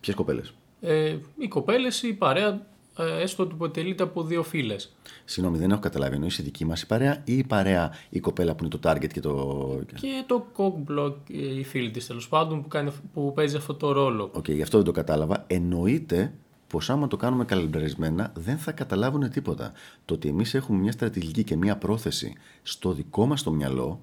Ποιες 0.00 0.16
κοπέλες; 0.16 0.54
Ε, 0.80 1.16
οι 1.38 1.48
κοπέλες 1.48 2.02
ή 2.02 2.08
η 2.08 2.14
παρέα 2.14 2.48
ε, 2.48 2.60
έστω 2.96 3.42
ότι 3.42 3.52
αποτελείται 3.54 4.02
από 4.02 4.22
δύο 4.22 4.42
φίλες. 4.42 4.92
Συγγνώμη, 5.24 5.58
δεν 5.58 5.70
έχω 5.70 5.80
καταλάβει. 5.80 6.14
Εννοείς 6.14 6.38
η 6.38 6.42
δική 6.42 6.64
μας 6.64 6.82
η 6.82 6.86
παρέα 6.86 7.22
ή 7.24 7.36
η 7.36 7.44
παρέα 7.44 7.94
η 8.10 8.20
κοπέλα 8.20 8.54
που 8.54 8.64
είναι 8.64 8.78
το 8.78 8.90
target 8.90 9.08
και 9.12 9.20
το. 9.20 9.80
Και 10.00 10.24
το 10.26 10.46
cock 10.56 10.92
block, 10.92 11.14
η 11.26 11.64
φίλη 11.64 11.90
της 11.90 12.06
τέλος 12.06 12.28
πάντων 12.28 12.62
που, 12.62 12.68
κάνει, 12.68 12.90
που 13.14 13.32
παίζει 13.34 13.56
αυτό 13.56 13.74
το 13.74 13.92
ρόλο. 13.92 14.30
OK, 14.32 14.44
okay, 14.44 14.54
γι' 14.54 14.62
αυτό 14.62 14.76
δεν 14.76 14.86
το 14.86 14.92
κατάλαβα. 14.92 15.44
Εννοείται 15.46 16.32
πως 16.66 16.90
άμα 16.90 17.08
το 17.08 17.16
κάνουμε 17.16 17.44
καλιμπραρισμένα 17.44 18.32
δεν 18.34 18.58
θα 18.58 18.72
καταλάβουν 18.72 19.30
τίποτα. 19.30 19.72
Το 20.04 20.14
ότι 20.14 20.28
εμείς 20.28 20.54
έχουμε 20.54 20.78
μια 20.78 20.92
στρατηγική 20.92 21.44
και 21.44 21.56
μια 21.56 21.76
πρόθεση 21.76 22.32
στο 22.62 22.92
δικό 22.92 23.26
μας 23.26 23.42
το 23.42 23.50
μυαλό 23.50 24.00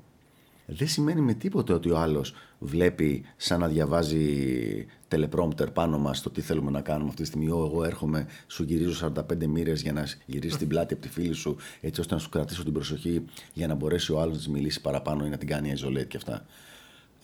δεν 0.71 0.87
σημαίνει 0.87 1.21
με 1.21 1.33
τίποτα 1.33 1.73
ότι 1.73 1.89
ο 1.89 1.97
άλλος 1.97 2.33
βλέπει 2.59 3.23
σαν 3.37 3.59
να 3.59 3.67
διαβάζει 3.67 4.85
teleprompter 5.07 5.71
πάνω 5.71 5.97
μας 5.97 6.21
το 6.21 6.29
τι 6.29 6.41
θέλουμε 6.41 6.71
να 6.71 6.81
κάνουμε 6.81 7.09
αυτή 7.09 7.21
τη 7.21 7.27
στιγμή. 7.27 7.45
Εγώ 7.45 7.83
έρχομαι, 7.83 8.27
σου 8.47 8.63
γυρίζω 8.63 9.11
45 9.29 9.45
μοίρες 9.47 9.81
για 9.81 9.93
να 9.93 10.07
γυρίσεις 10.25 10.57
την 10.57 10.67
πλάτη 10.67 10.93
από 10.93 11.01
τη 11.03 11.09
φίλη 11.09 11.33
σου, 11.33 11.55
έτσι 11.81 12.01
ώστε 12.01 12.13
να 12.13 12.19
σου 12.19 12.29
κρατήσω 12.29 12.63
την 12.63 12.73
προσοχή 12.73 13.25
για 13.53 13.67
να 13.67 13.75
μπορέσει 13.75 14.11
ο 14.11 14.19
άλλος 14.19 14.33
να 14.33 14.37
της 14.37 14.47
μιλήσει 14.47 14.81
παραπάνω 14.81 15.25
ή 15.25 15.29
να 15.29 15.37
την 15.37 15.47
κάνει 15.47 15.73
isolate 15.77 16.07
και 16.07 16.17
αυτά. 16.17 16.45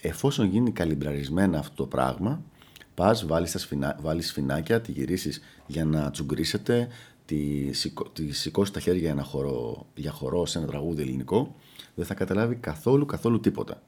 Εφόσον 0.01 0.47
γίνει 0.47 0.71
καλυμπραρισμένα 0.71 1.59
αυτό 1.59 1.75
το 1.75 1.85
πράγμα, 1.85 2.41
πας, 2.95 3.25
βάλεις 3.25 3.55
σφινα... 3.57 3.97
σφινάκια, 4.19 4.81
τη 4.81 4.91
γυρίσεις 4.91 5.41
για 5.67 5.85
να 5.85 6.11
τσουγκρίσετε, 6.11 6.87
τη, 7.25 7.73
σηκώ... 7.73 8.09
τη 8.09 8.31
σηκώσει 8.31 8.73
τα 8.73 8.79
χέρια 8.79 8.99
για, 8.99 9.09
ένα 9.09 9.23
χορό... 9.23 9.85
για 9.95 10.11
χορό 10.11 10.45
σε 10.45 10.57
ένα 10.57 10.67
τραγούδι 10.67 11.01
ελληνικό, 11.01 11.55
δεν 11.95 12.05
θα 12.05 12.13
καταλάβει 12.13 12.55
καθόλου 12.55 13.05
καθόλου 13.05 13.39
τίποτα. 13.39 13.81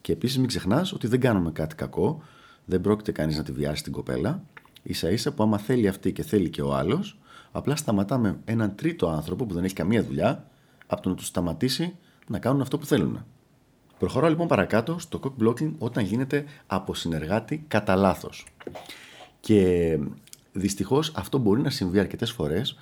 Και 0.00 0.12
επίσης 0.12 0.38
μην 0.38 0.46
ξεχνάς 0.46 0.92
ότι 0.92 1.06
δεν 1.06 1.20
κάνουμε 1.20 1.50
κάτι 1.50 1.74
κακό, 1.74 2.22
δεν 2.64 2.80
πρόκειται 2.80 3.12
κανείς 3.12 3.36
να 3.36 3.42
τη 3.42 3.52
βιάσει 3.52 3.82
την 3.82 3.92
κοπέλα. 3.92 4.44
σα 4.90 5.10
ίσα 5.10 5.32
που 5.32 5.42
άμα 5.42 5.58
θέλει 5.58 5.88
αυτή 5.88 6.12
και 6.12 6.22
θέλει 6.22 6.50
και 6.50 6.62
ο 6.62 6.74
άλλος, 6.74 7.18
απλά 7.52 7.76
σταματάμε 7.76 8.38
έναν 8.44 8.74
τρίτο 8.74 9.08
άνθρωπο 9.08 9.46
που 9.46 9.54
δεν 9.54 9.64
έχει 9.64 9.74
καμία 9.74 10.04
δουλειά 10.04 10.48
από 10.86 11.02
το 11.02 11.08
να 11.08 11.14
τους 11.14 11.26
σταματήσει 11.26 11.96
να 12.26 12.38
κάνουν 12.38 12.60
αυτό 12.60 12.78
που 12.78 12.86
θέλουν. 12.86 13.24
Προχωράω 13.98 14.28
λοιπόν 14.28 14.48
παρακάτω 14.48 14.98
στο 14.98 15.20
cock 15.22 15.44
blocking 15.44 15.72
όταν 15.78 16.04
γίνεται 16.04 16.44
από 16.66 16.94
συνεργάτη 16.94 17.64
κατά 17.68 17.96
λάθος. 17.96 18.46
Και 19.40 19.98
δυστυχώς 20.54 21.12
αυτό 21.14 21.38
μπορεί 21.38 21.60
να 21.60 21.70
συμβεί 21.70 21.98
αρκετές 21.98 22.30
φορές 22.30 22.78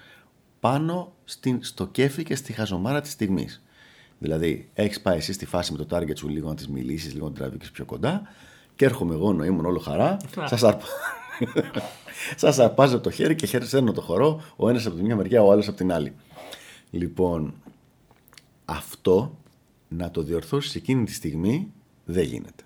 πάνω 0.61 1.13
στην, 1.25 1.59
στο 1.63 1.87
κέφι 1.87 2.23
και 2.23 2.35
στη 2.35 2.53
χαζομάρα 2.53 3.01
της 3.01 3.13
στιγμής. 3.13 3.63
Δηλαδή, 4.19 4.71
έχεις 4.75 5.01
πάει 5.01 5.17
εσύ 5.17 5.33
στη 5.33 5.47
φάση 5.47 5.73
με 5.73 5.85
το 5.85 5.97
target 5.97 6.17
σου 6.17 6.29
λίγο 6.29 6.49
να 6.49 6.55
τη 6.55 6.71
μιλήσεις, 6.71 7.13
λίγο 7.13 7.25
να 7.25 7.33
την 7.33 7.41
τραβήξεις 7.41 7.73
πιο 7.73 7.85
κοντά 7.85 8.23
και 8.77 8.85
έρχομαι 8.85 9.15
εγώ 9.15 9.33
να 9.33 9.45
ήμουν 9.45 9.65
όλο 9.65 9.79
χαρά. 9.79 10.17
Σας 10.45 10.63
αρπ... 10.63 10.81
Σας 12.37 12.59
απάζω 12.59 13.01
το 13.01 13.11
χέρι 13.11 13.35
και 13.35 13.47
χέρι 13.47 13.67
σέρνω 13.67 13.93
το 13.93 14.01
χορό, 14.01 14.43
ο 14.57 14.69
ένας 14.69 14.87
από 14.87 14.97
τη 14.97 15.03
μια 15.03 15.17
μεριά, 15.17 15.43
ο 15.43 15.53
άλλος 15.53 15.69
από 15.69 15.77
την 15.77 15.93
άλλη. 15.93 16.15
Λοιπόν, 16.91 17.55
αυτό 18.65 19.39
να 19.89 20.11
το 20.11 20.23
διορθώσεις 20.23 20.75
εκείνη 20.75 21.05
τη 21.05 21.13
στιγμή 21.13 21.73
δεν 22.05 22.25
γίνεται. 22.25 22.65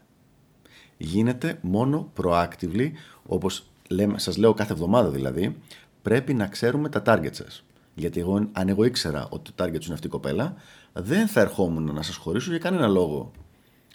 Γίνεται 0.96 1.58
μόνο 1.62 2.12
proactively, 2.22 2.90
όπως 3.26 3.66
λέμε, 3.88 4.18
σας 4.18 4.36
λέω 4.36 4.54
κάθε 4.54 4.72
εβδομάδα 4.72 5.10
δηλαδή, 5.10 5.56
πρέπει 6.02 6.34
να 6.34 6.46
ξέρουμε 6.46 6.88
τα 6.88 7.02
targets 7.06 7.34
σας. 7.34 7.64
Γιατί 7.94 8.20
εγώ, 8.20 8.48
αν 8.52 8.68
εγώ 8.68 8.84
ήξερα 8.84 9.26
ότι 9.30 9.52
το 9.52 9.64
target 9.64 9.78
σου 9.78 9.84
είναι 9.84 9.94
αυτή 9.94 10.06
η 10.06 10.10
κοπέλα, 10.10 10.54
δεν 10.92 11.26
θα 11.28 11.40
ερχόμουν 11.40 11.94
να 11.94 12.02
σας 12.02 12.16
χωρίσω 12.16 12.50
για 12.50 12.58
κανένα 12.58 12.86
λόγο. 12.86 13.30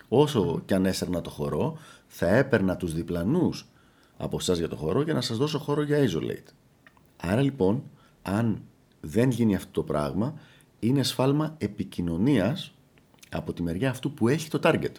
Όσο 0.07 0.61
και 0.65 0.73
αν 0.73 0.85
έσαιρνα 0.85 1.21
το 1.21 1.29
χορό, 1.29 1.77
θα 2.07 2.27
έπαιρνα 2.27 2.75
τους 2.75 2.93
διπλανούς 2.93 3.67
από 4.17 4.37
εσά 4.39 4.53
για 4.53 4.67
το 4.67 4.75
χώρο 4.75 5.01
για 5.01 5.13
να 5.13 5.21
σας 5.21 5.37
δώσω 5.37 5.59
χώρο 5.59 5.83
για 5.83 5.97
isolate. 6.09 6.53
Άρα 7.17 7.41
λοιπόν, 7.41 7.83
αν 8.21 8.61
δεν 9.01 9.29
γίνει 9.29 9.55
αυτό 9.55 9.71
το 9.71 9.83
πράγμα, 9.83 10.33
είναι 10.79 11.03
σφάλμα 11.03 11.55
επικοινωνίας 11.57 12.73
από 13.29 13.53
τη 13.53 13.63
μεριά 13.63 13.89
αυτού 13.89 14.13
που 14.13 14.27
έχει 14.27 14.49
το 14.49 14.59
target. 14.63 14.91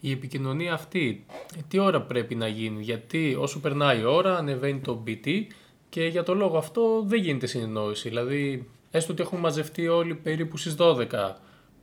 Η 0.00 0.10
επικοινωνία 0.10 0.72
αυτή, 0.72 1.26
τι 1.68 1.78
ώρα 1.78 2.00
πρέπει 2.02 2.34
να 2.34 2.48
γίνει, 2.48 2.82
γιατί 2.82 3.36
όσο 3.38 3.60
περνάει 3.60 4.00
η 4.00 4.04
ώρα 4.04 4.36
ανεβαίνει 4.36 4.78
το 4.78 5.02
BT 5.06 5.46
και 5.88 6.06
για 6.06 6.22
το 6.22 6.34
λόγο 6.34 6.56
αυτό 6.58 7.04
δεν 7.06 7.20
γίνεται 7.20 7.46
συνεννόηση. 7.46 8.08
Δηλαδή, 8.08 8.68
έστω 8.90 9.12
ότι 9.12 9.22
έχουμε 9.22 9.40
μαζευτεί 9.40 9.88
όλοι 9.88 10.14
περίπου 10.14 10.56
στις 10.56 10.76
12, 10.78 11.06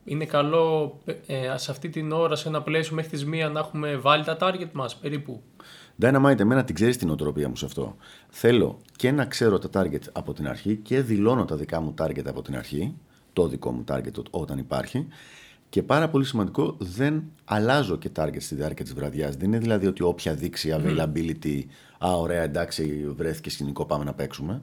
είναι 0.03 0.25
καλό 0.25 0.97
ε, 1.25 1.57
σε 1.57 1.71
αυτή 1.71 1.89
την 1.89 2.11
ώρα, 2.11 2.35
σε 2.35 2.47
ένα 2.47 2.61
πλαίσιο 2.61 2.95
μέχρι 2.95 3.09
τις 3.09 3.25
1 3.47 3.51
να 3.51 3.59
έχουμε 3.59 3.95
βάλει 3.95 4.23
τα 4.23 4.37
target 4.39 4.71
μας 4.71 4.95
περίπου. 4.95 5.41
Dynamite, 6.01 6.39
εμένα 6.39 6.63
την 6.63 6.75
ξέρεις 6.75 6.97
την 6.97 7.09
οτροπία 7.09 7.49
μου 7.49 7.55
σε 7.55 7.65
αυτό. 7.65 7.95
Θέλω 8.29 8.79
και 8.95 9.11
να 9.11 9.25
ξέρω 9.25 9.57
τα 9.59 9.81
target 9.81 10.01
από 10.11 10.33
την 10.33 10.47
αρχή 10.47 10.75
και 10.75 11.01
δηλώνω 11.01 11.45
τα 11.45 11.55
δικά 11.55 11.81
μου 11.81 11.93
target 12.01 12.25
από 12.25 12.41
την 12.41 12.55
αρχή, 12.57 12.95
το 13.33 13.47
δικό 13.47 13.71
μου 13.71 13.83
target 13.91 14.23
όταν 14.29 14.57
υπάρχει. 14.57 15.07
Και 15.77 15.83
πάρα 15.83 16.09
πολύ 16.09 16.25
σημαντικό, 16.25 16.75
δεν 16.79 17.23
αλλάζω 17.45 17.97
και 17.97 18.09
target 18.15 18.41
στη 18.41 18.55
διάρκεια 18.55 18.85
της 18.85 18.93
βραδιάς. 18.93 19.35
Δεν 19.35 19.47
είναι 19.47 19.57
δηλαδή 19.57 19.87
ότι 19.87 20.03
όποια 20.03 20.33
δείξει 20.33 20.75
availability, 20.77 21.63
α, 22.05 22.17
ωραία, 22.17 22.41
εντάξει, 22.41 23.13
βρέθηκε 23.15 23.49
σκηνικό, 23.49 23.85
πάμε 23.85 24.03
να 24.03 24.13
παίξουμε. 24.13 24.61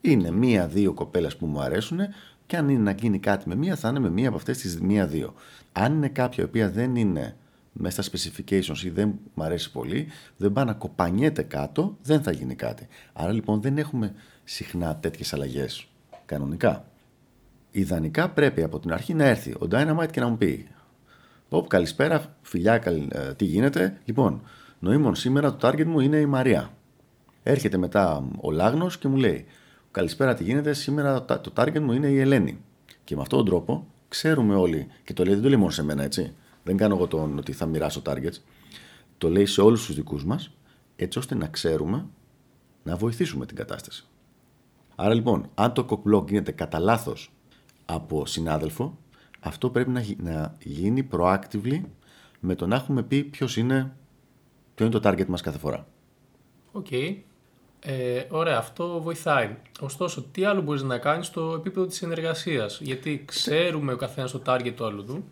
Είναι 0.00 0.30
μία-δύο 0.30 0.92
κοπέλες 0.92 1.36
που 1.36 1.46
μου 1.46 1.60
αρέσουν 1.60 1.98
και 2.46 2.56
αν 2.56 2.68
είναι 2.68 2.82
να 2.82 2.90
γίνει 2.90 3.18
κάτι 3.18 3.48
με 3.48 3.54
μία, 3.54 3.76
θα 3.76 3.88
είναι 3.88 3.98
με 3.98 4.10
μία 4.10 4.28
από 4.28 4.36
αυτές 4.36 4.58
τις 4.58 4.80
μία-δύο. 4.80 5.34
Αν 5.72 5.94
είναι 5.94 6.08
κάποια 6.08 6.42
η 6.44 6.46
οποία 6.46 6.70
δεν 6.70 6.96
είναι 6.96 7.36
μέσα 7.72 8.02
στα 8.02 8.18
specifications 8.18 8.78
ή 8.84 8.90
δεν 8.90 9.14
μου 9.34 9.42
αρέσει 9.42 9.72
πολύ, 9.72 10.06
δεν 10.36 10.52
πάει 10.52 10.64
να 10.64 10.72
κοπανιέται 10.72 11.42
κάτω, 11.42 11.96
δεν 12.02 12.22
θα 12.22 12.32
γίνει 12.32 12.54
κάτι. 12.54 12.88
Άρα 13.12 13.32
λοιπόν 13.32 13.60
δεν 13.60 13.78
έχουμε 13.78 14.14
συχνά 14.44 14.96
τέτοιες 14.96 15.32
αλλαγές 15.32 15.86
κανονικά. 16.26 16.87
Ιδανικά 17.78 18.28
πρέπει 18.28 18.62
από 18.62 18.78
την 18.78 18.92
αρχή 18.92 19.14
να 19.14 19.24
έρθει 19.24 19.50
ο 19.50 19.68
Dynamite 19.70 20.10
και 20.10 20.20
να 20.20 20.28
μου 20.28 20.36
πει 20.36 20.68
Ποπ, 21.48 21.66
καλησπέρα, 21.66 22.36
φιλιά, 22.42 22.74
ε, 22.74 23.34
τι 23.36 23.44
γίνεται; 23.44 24.00
Λοιπόν, 24.04 24.40
νοήμων 24.78 25.14
σήμερα 25.14 25.56
το 25.56 25.68
target 25.68 25.84
μου 25.84 26.00
είναι 26.00 26.16
η 26.16 26.26
Μαρία. 26.26 26.70
Έρχεται 27.42 27.76
μετά 27.76 28.28
ο 28.40 28.50
Λάγνος 28.50 28.98
και 28.98 29.08
μου 29.08 29.16
λέει 29.16 29.46
Καλησπέρα, 29.90 30.34
τι 30.34 30.44
γίνεται, 30.44 30.72
σήμερα 30.72 31.24
το 31.24 31.52
target 31.56 31.80
μου 31.80 31.92
είναι 31.92 32.06
η 32.06 32.18
Ελένη. 32.18 32.58
Και 33.04 33.14
με 33.14 33.20
αυτόν 33.20 33.38
τον 33.38 33.46
τρόπο 33.48 33.86
ξέρουμε 34.08 34.54
όλοι, 34.54 34.86
και 35.04 35.12
το 35.12 35.24
λέει 35.24 35.34
δεν 35.34 35.42
το 35.42 35.48
λέει 35.48 35.58
μόνο 35.58 35.70
σε 35.70 35.84
μένα 35.84 36.02
έτσι, 36.02 36.34
δεν 36.62 36.76
κάνω 36.76 36.94
εγώ 36.94 37.06
τον 37.06 37.38
ότι 37.38 37.52
θα 37.52 37.66
μοιράσω 37.66 38.02
targets. 38.06 38.36
Το 39.18 39.30
λέει 39.30 39.46
σε 39.46 39.60
όλους 39.60 39.86
τους 39.86 39.94
δικούς 39.94 40.24
μας, 40.24 40.50
έτσι 40.96 41.18
ώστε 41.18 41.34
να 41.34 41.46
ξέρουμε 41.46 42.06
να 42.82 42.96
βοηθήσουμε 42.96 43.46
την 43.46 43.56
κατάσταση. 43.56 44.06
Άρα 44.94 45.14
λοιπόν, 45.14 45.50
αν 45.54 45.72
το 45.72 45.86
cockblock 45.90 46.28
γίνεται 46.28 46.52
κατά 46.52 46.78
λάθος 46.78 47.32
από 47.90 48.26
συνάδελφο, 48.26 48.98
αυτό 49.40 49.70
πρέπει 49.70 49.90
να, 49.90 50.04
να 50.16 50.56
γίνει 50.62 51.08
proactively 51.12 51.80
με 52.40 52.54
το 52.54 52.66
να 52.66 52.76
έχουμε 52.76 53.02
πει 53.02 53.24
ποιος 53.24 53.56
είναι, 53.56 53.96
ποιο 54.74 54.86
είναι 54.86 54.98
το 54.98 55.08
target 55.08 55.26
μας 55.26 55.40
κάθε 55.40 55.58
φορά. 55.58 55.86
OK. 56.72 56.86
Okay. 56.90 57.16
Ε, 57.80 58.24
ωραία, 58.28 58.58
αυτό 58.58 59.00
βοηθάει. 59.00 59.56
Ωστόσο, 59.80 60.22
τι 60.22 60.44
άλλο 60.44 60.60
μπορείς 60.62 60.82
να 60.82 60.98
κάνεις 60.98 61.26
στο 61.26 61.54
επίπεδο 61.58 61.86
της 61.86 61.96
συνεργασίας; 61.96 62.80
Γιατί 62.80 63.22
ξέρουμε 63.26 63.92
ο 63.92 63.96
καθένας 63.96 64.30
το 64.30 64.42
target 64.46 64.72
του 64.76 64.84
άλλου 64.84 65.24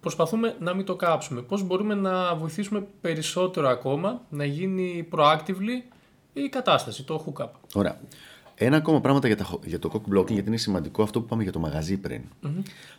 προσπαθούμε 0.00 0.56
να 0.58 0.74
μην 0.74 0.84
το 0.84 0.96
κάψουμε. 0.96 1.42
Πώς 1.42 1.62
μπορούμε 1.62 1.94
να 1.94 2.34
βοηθήσουμε 2.34 2.86
περισσότερο 3.00 3.68
ακόμα 3.68 4.22
να 4.28 4.44
γίνει 4.44 5.08
proactively 5.12 5.92
η 6.32 6.48
κατάσταση, 6.48 7.04
το 7.04 7.24
hookup; 7.26 7.48
Ωραία. 7.74 8.00
Ένα 8.62 8.76
ακόμα 8.76 9.00
πράγμα 9.00 9.20
για, 9.26 9.46
για 9.64 9.78
το 9.78 9.90
cock 9.92 10.14
blocking, 10.14 10.32
γιατί 10.32 10.48
είναι 10.48 10.56
σημαντικό 10.56 11.02
αυτό 11.02 11.20
που 11.20 11.26
πάμε 11.26 11.42
για 11.42 11.52
το 11.52 11.58
μαγαζί 11.58 11.96
πριν. 11.96 12.22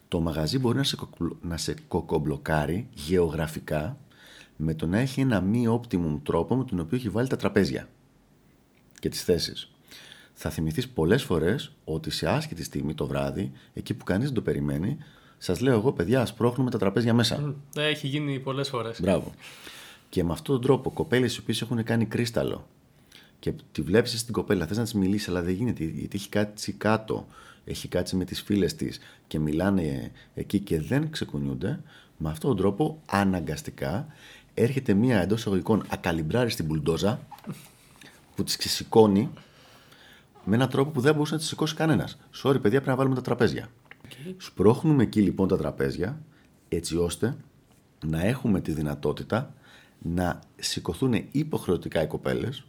Το 0.07 0.19
μαγαζί 0.19 0.59
μπορεί 0.59 0.77
να 0.77 0.83
σε, 0.83 0.97
να 1.41 1.57
σε 1.57 1.75
κοκομπλοκάρει 1.87 2.87
γεωγραφικά 2.93 3.97
με 4.55 4.73
το 4.73 4.87
να 4.87 4.99
έχει 4.99 5.21
ένα 5.21 5.41
μη 5.41 5.79
optimum 5.79 6.19
τρόπο 6.23 6.55
με 6.55 6.63
τον 6.63 6.79
οποίο 6.79 6.97
έχει 6.97 7.09
βάλει 7.09 7.27
τα 7.27 7.35
τραπέζια 7.35 7.87
και 8.99 9.09
τις 9.09 9.23
θέσεις. 9.23 9.71
Θα 10.33 10.49
θυμηθείς 10.49 10.89
πολλές 10.89 11.23
φορές 11.23 11.71
ότι 11.83 12.09
σε 12.09 12.29
άσχετη 12.29 12.63
στιγμή 12.63 12.93
το 12.93 13.07
βράδυ, 13.07 13.51
εκεί 13.73 13.93
που 13.93 14.03
κανείς 14.03 14.25
δεν 14.25 14.35
το 14.35 14.41
περιμένει, 14.41 14.97
Σας 15.37 15.59
λέω 15.59 15.73
εγώ, 15.73 15.91
παιδιά, 15.91 16.25
σπρώχνουμε 16.25 16.69
τα 16.69 16.77
τραπέζια 16.77 17.13
μέσα. 17.13 17.55
Ναι, 17.75 17.83
έχει 17.83 18.07
γίνει 18.07 18.39
πολλές 18.39 18.69
φορές. 18.69 19.01
Μπράβο. 19.01 19.31
Και 20.09 20.23
με 20.23 20.31
αυτόν 20.31 20.55
τον 20.55 20.63
τρόπο, 20.63 20.91
κοπέλες 20.91 21.35
οι 21.35 21.39
οποίες 21.39 21.61
έχουν 21.61 21.83
κάνει 21.83 22.05
κρίσταλο 22.05 22.67
και 23.41 23.53
τη 23.71 23.81
βλέπεις 23.81 24.19
στην 24.19 24.33
κοπέλα, 24.33 24.65
θες 24.65 24.77
να 24.77 24.83
της 24.83 24.93
μιλήσεις, 24.93 25.27
αλλά 25.27 25.41
δεν 25.41 25.53
γίνεται 25.53 25.83
γιατί 25.83 26.17
έχει 26.17 26.29
κάτσει 26.29 26.71
κάτω, 26.71 27.27
έχει 27.65 27.87
κάτσει 27.87 28.15
με 28.15 28.25
τις 28.25 28.41
φίλες 28.41 28.75
της 28.75 28.99
και 29.27 29.39
μιλάνε 29.39 30.11
εκεί 30.33 30.59
και 30.59 30.81
δεν 30.81 31.09
ξεκουνιούνται, 31.09 31.79
με 32.17 32.29
αυτόν 32.29 32.49
τον 32.49 32.59
τρόπο 32.59 33.01
αναγκαστικά 33.05 34.07
έρχεται 34.53 34.93
μία 34.93 35.21
εντός 35.21 35.39
εισαγωγικών 35.39 35.83
ακαλυμπράρη 35.89 36.49
στην 36.49 36.65
μπουλντόζα 36.65 37.19
που 38.35 38.43
της 38.43 38.55
ξεσηκώνει 38.55 39.29
με 40.43 40.55
έναν 40.55 40.69
τρόπο 40.69 40.91
που 40.91 41.01
δεν 41.01 41.13
μπορούσε 41.13 41.33
να 41.33 41.39
τη 41.39 41.45
σηκώσει 41.45 41.75
κανένας. 41.75 42.17
Sorry, 42.43 42.61
παιδιά, 42.61 42.69
πρέπει 42.69 42.87
να 42.87 42.95
βάλουμε 42.95 43.15
τα 43.15 43.21
τραπέζια. 43.21 43.69
Σπρώχνουμε 44.37 45.03
εκεί 45.03 45.21
λοιπόν 45.21 45.47
τα 45.47 45.57
τραπέζια 45.57 46.21
έτσι 46.69 46.97
ώστε 46.97 47.37
να 48.05 48.21
έχουμε 48.25 48.61
τη 48.61 48.71
δυνατότητα 48.71 49.53
να 50.01 50.39
σηκωθούν 50.59 51.25
υποχρεωτικά 51.31 52.01
οι 52.01 52.07
κοπέλες 52.07 52.65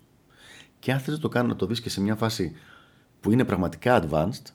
και 0.82 0.92
αν 0.92 0.98
θες 0.98 1.14
να 1.14 1.20
το 1.20 1.28
κάνω 1.28 1.48
να 1.48 1.56
το 1.56 1.66
δεις 1.66 1.80
και 1.80 1.90
σε 1.90 2.00
μια 2.00 2.16
φάση 2.16 2.52
που 3.20 3.30
είναι 3.30 3.44
πραγματικά 3.44 4.02
advanced 4.02 4.52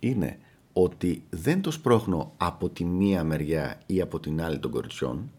είναι 0.00 0.38
ότι 0.72 1.22
δεν 1.30 1.62
το 1.62 1.70
σπρώχνω 1.70 2.32
από 2.36 2.68
τη 2.68 2.84
μία 2.84 3.24
μεριά 3.24 3.80
ή 3.86 4.00
από 4.00 4.20
την 4.20 4.42
άλλη 4.42 4.58
των 4.58 4.70
κοριτσιών, 4.70 5.30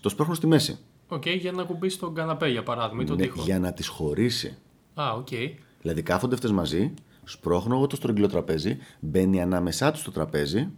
το 0.00 0.08
σπρώχνω 0.08 0.34
στη 0.34 0.46
μέση. 0.46 0.78
OK, 1.08 1.22
okay, 1.26 1.36
για 1.38 1.52
ν' 1.52 1.64
ακουμπήσει 1.64 1.98
τον 1.98 2.14
καναπέ 2.14 2.48
για 2.48 2.62
παράδειγμα 2.62 3.02
ή 3.02 3.06
τον 3.06 3.16
ναι, 3.16 3.22
τοίχο. 3.22 3.42
Για 3.42 3.58
να 3.58 3.72
τις 3.72 3.86
χωρίσει. 3.86 4.56
Α, 4.94 5.12
OK. 5.12 5.26
Okay. 5.30 5.54
Δηλαδή 5.80 6.02
κάθονται 6.02 6.34
αυτές 6.34 6.50
μαζί 6.50 6.94
Σπρώχνω 7.24 7.74
εγώ 7.74 7.86
το 7.86 7.96
στρογγυλό 7.96 8.28
τραπέζι, 8.28 8.78
μπαίνει 9.00 9.42
ανάμεσά 9.42 9.92
τους 9.92 10.02
το 10.02 10.10
τραπέζι, 10.10 10.70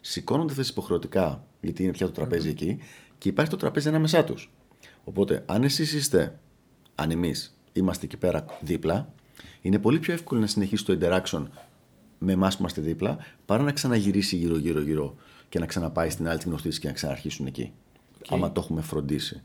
σηκώνονται 0.00 0.52
αυτές 0.52 0.68
υποχρεωτικά, 0.68 1.46
γιατί 1.60 1.82
είναι 1.82 1.92
πια 1.92 2.06
το 2.06 2.12
τραπέζι 2.12 2.48
εκεί, 2.48 2.78
και 3.18 3.28
υπάρχει 3.28 3.50
το 3.50 3.56
τραπέζι 3.56 3.88
ανάμεσά 3.88 4.24
τους. 4.24 4.50
Οπότε, 5.04 5.44
αν 5.46 5.62
εσείς 5.62 5.92
είστε, 5.92 6.38
αν 6.94 7.10
εμείς 7.10 7.53
είμαστε 7.74 8.04
εκεί 8.04 8.16
πέρα 8.16 8.44
δίπλα, 8.60 9.12
είναι 9.60 9.78
πολύ 9.78 9.98
πιο 9.98 10.12
εύκολο 10.12 10.40
να 10.40 10.46
συνεχίσει 10.46 10.84
το 10.84 10.98
interaction 11.00 11.46
με 12.18 12.32
εμάς 12.32 12.54
που 12.54 12.60
είμαστε 12.60 12.80
δίπλα, 12.80 13.16
παρά 13.46 13.62
να 13.62 13.72
ξαναγυρίσει 13.72 14.36
γύρω-γύρω-γύρω 14.36 15.14
και 15.48 15.58
να 15.58 15.66
ξαναπάει 15.66 16.10
στην 16.10 16.28
άλλη 16.28 16.38
τη 16.38 16.48
γνωστή 16.48 16.68
και 16.68 16.86
να 16.86 16.92
ξαναρχίσουν 16.92 17.46
εκεί. 17.46 17.72
Okay. 18.18 18.26
Άμα 18.30 18.52
το 18.52 18.60
έχουμε 18.60 18.80
φροντίσει. 18.80 19.42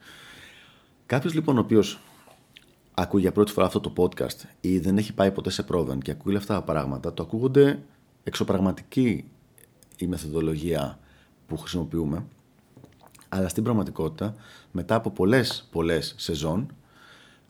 Κάποιος 1.05 1.33
λοιπόν 1.33 1.57
ο 1.57 1.59
οποίος 1.59 1.99
ακούει 2.93 3.21
για 3.21 3.31
πρώτη 3.31 3.51
φορά 3.51 3.65
αυτό 3.65 3.79
το 3.79 3.93
podcast 3.97 4.47
ή 4.61 4.79
δεν 4.79 4.97
έχει 4.97 5.13
πάει 5.13 5.31
ποτέ 5.31 5.49
σε 5.49 5.63
πρόβεν 5.63 5.99
και 5.99 6.11
ακούει 6.11 6.35
αυτά 6.35 6.53
τα 6.53 6.61
πράγματα, 6.61 7.13
το 7.13 7.23
ακούγονται 7.23 7.79
εξωπραγματική 8.23 9.25
η 9.97 10.07
μεθοδολογία 10.07 10.99
που 11.47 11.57
χρησιμοποιούμε. 11.57 12.25
Αλλά 13.29 13.47
στην 13.47 13.63
πραγματικότητα, 13.63 14.35
μετά 14.71 14.95
από 14.95 15.11
πολλές, 15.11 15.67
πολλές 15.71 16.13
σεζόν, 16.17 16.67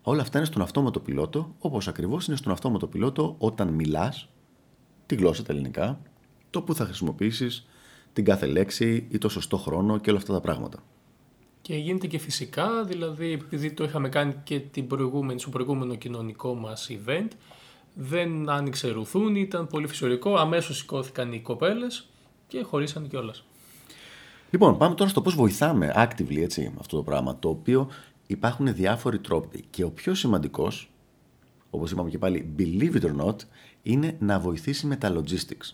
όλα 0.09 0.21
αυτά 0.21 0.37
είναι 0.37 0.47
στον 0.47 0.61
αυτόματο 0.61 0.99
πιλότο, 0.99 1.55
όπως 1.59 1.87
ακριβώς 1.87 2.27
είναι 2.27 2.35
στον 2.35 2.51
αυτόματο 2.51 2.87
πιλότο 2.87 3.35
όταν 3.37 3.67
μιλάς 3.67 4.29
τη 5.05 5.15
γλώσσα 5.15 5.43
τα 5.43 5.53
ελληνικά, 5.53 6.01
το 6.49 6.61
που 6.61 6.75
θα 6.75 6.85
χρησιμοποιήσεις, 6.85 7.67
την 8.13 8.25
κάθε 8.25 8.45
λέξη 8.45 9.07
ή 9.09 9.17
το 9.17 9.29
σωστό 9.29 9.57
χρόνο 9.57 9.97
και 9.97 10.09
όλα 10.09 10.19
αυτά 10.19 10.33
τα 10.33 10.41
πράγματα. 10.41 10.83
Και 11.61 11.75
γίνεται 11.75 12.07
και 12.07 12.17
φυσικά, 12.17 12.83
δηλαδή 12.83 13.31
επειδή 13.31 13.71
το 13.71 13.83
είχαμε 13.83 14.09
κάνει 14.09 14.35
και 14.43 14.59
την 14.59 14.87
προηγούμενη, 14.87 15.39
στο 15.39 15.49
προηγούμενο 15.49 15.95
κοινωνικό 15.95 16.53
μας 16.53 16.89
event, 16.91 17.27
δεν 17.93 18.49
άνοιξε 18.49 18.89
ρουθούν, 18.89 19.35
ήταν 19.35 19.67
πολύ 19.67 19.87
φυσιολογικό, 19.87 20.35
αμέσως 20.35 20.77
σηκώθηκαν 20.77 21.33
οι 21.33 21.39
κοπέλες 21.39 22.09
και 22.47 22.63
χωρίσαν 22.63 23.07
κιόλας. 23.07 23.43
Λοιπόν, 24.49 24.77
πάμε 24.77 24.95
τώρα 24.95 25.09
στο 25.09 25.21
πώς 25.21 25.35
βοηθάμε 25.35 25.93
actively 25.95 26.37
έτσι, 26.37 26.73
αυτό 26.79 26.95
το 26.95 27.03
πράγμα, 27.03 27.39
το 27.39 27.49
οποίο 27.49 27.89
υπάρχουν 28.29 28.73
διάφοροι 28.73 29.19
τρόποι. 29.19 29.63
Και 29.69 29.83
ο 29.83 29.91
πιο 29.91 30.13
σημαντικός, 30.13 30.91
όπως 31.69 31.91
είπαμε 31.91 32.09
και 32.09 32.17
πάλι, 32.17 32.53
believe 32.57 33.01
it 33.01 33.01
or 33.01 33.25
not, 33.25 33.35
είναι 33.83 34.15
να 34.19 34.39
βοηθήσει 34.39 34.87
με 34.87 34.95
τα 34.95 35.15
logistics. 35.15 35.73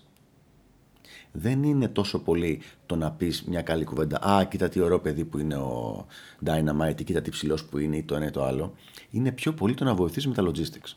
Δεν 1.31 1.63
είναι 1.63 1.87
τόσο 1.87 2.19
πολύ 2.19 2.61
το 2.85 2.95
να 2.95 3.11
πεις 3.11 3.43
μια 3.43 3.61
καλή 3.61 3.83
κουβέντα. 3.83 4.23
Α, 4.27 4.45
κοίτα 4.45 4.69
τι 4.69 4.79
ωραίο 4.79 4.99
παιδί 4.99 5.25
που 5.25 5.37
είναι 5.37 5.55
ο 5.55 6.05
Dynamite, 6.45 6.99
ή 6.99 7.03
κοίτα 7.03 7.21
τι 7.21 7.29
ψηλός 7.29 7.65
που 7.65 7.77
είναι, 7.77 7.97
ή 7.97 8.03
το 8.03 8.15
ένα 8.15 8.25
ή 8.25 8.31
το 8.31 8.43
άλλο. 8.43 8.73
Είναι 9.09 9.31
πιο 9.31 9.53
πολύ 9.53 9.73
το 9.73 9.83
να 9.83 9.95
βοηθήσει 9.95 10.27
με 10.27 10.33
τα 10.33 10.43
logistics. 10.43 10.95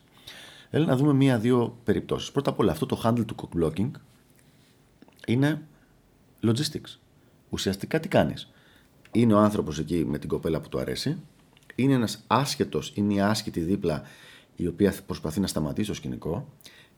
Θέλω 0.70 0.84
να 0.84 0.96
δούμε 0.96 1.12
μία-δύο 1.12 1.78
περιπτώσεις. 1.84 2.32
Πρώτα 2.32 2.50
απ' 2.50 2.58
όλα, 2.58 2.72
αυτό 2.72 2.86
το 2.86 3.00
handle 3.04 3.24
του 3.26 3.34
cock 3.36 3.62
blocking 3.62 3.90
είναι 5.26 5.62
logistics. 6.42 6.98
Ουσιαστικά 7.48 8.00
τι 8.00 8.08
κάνεις; 8.08 8.52
Είναι 9.12 9.34
ο 9.34 9.38
άνθρωπος 9.38 9.78
εκεί 9.78 10.04
με 10.04 10.18
την 10.18 10.28
κοπέλα 10.28 10.60
που 10.60 10.68
του 10.68 10.78
αρέσει. 10.78 11.22
Είναι 11.78 11.92
ένας 11.92 12.24
άσχετος 12.26 12.92
ή 12.94 13.02
μια 13.02 13.28
άσχετη 13.28 13.60
δίπλα 13.60 14.02
η 14.56 14.66
οποία 14.66 14.94
προσπαθεί 15.06 15.40
να 15.40 15.46
σταματήσει 15.46 15.88
το 15.88 15.94
σκηνικό 15.94 16.48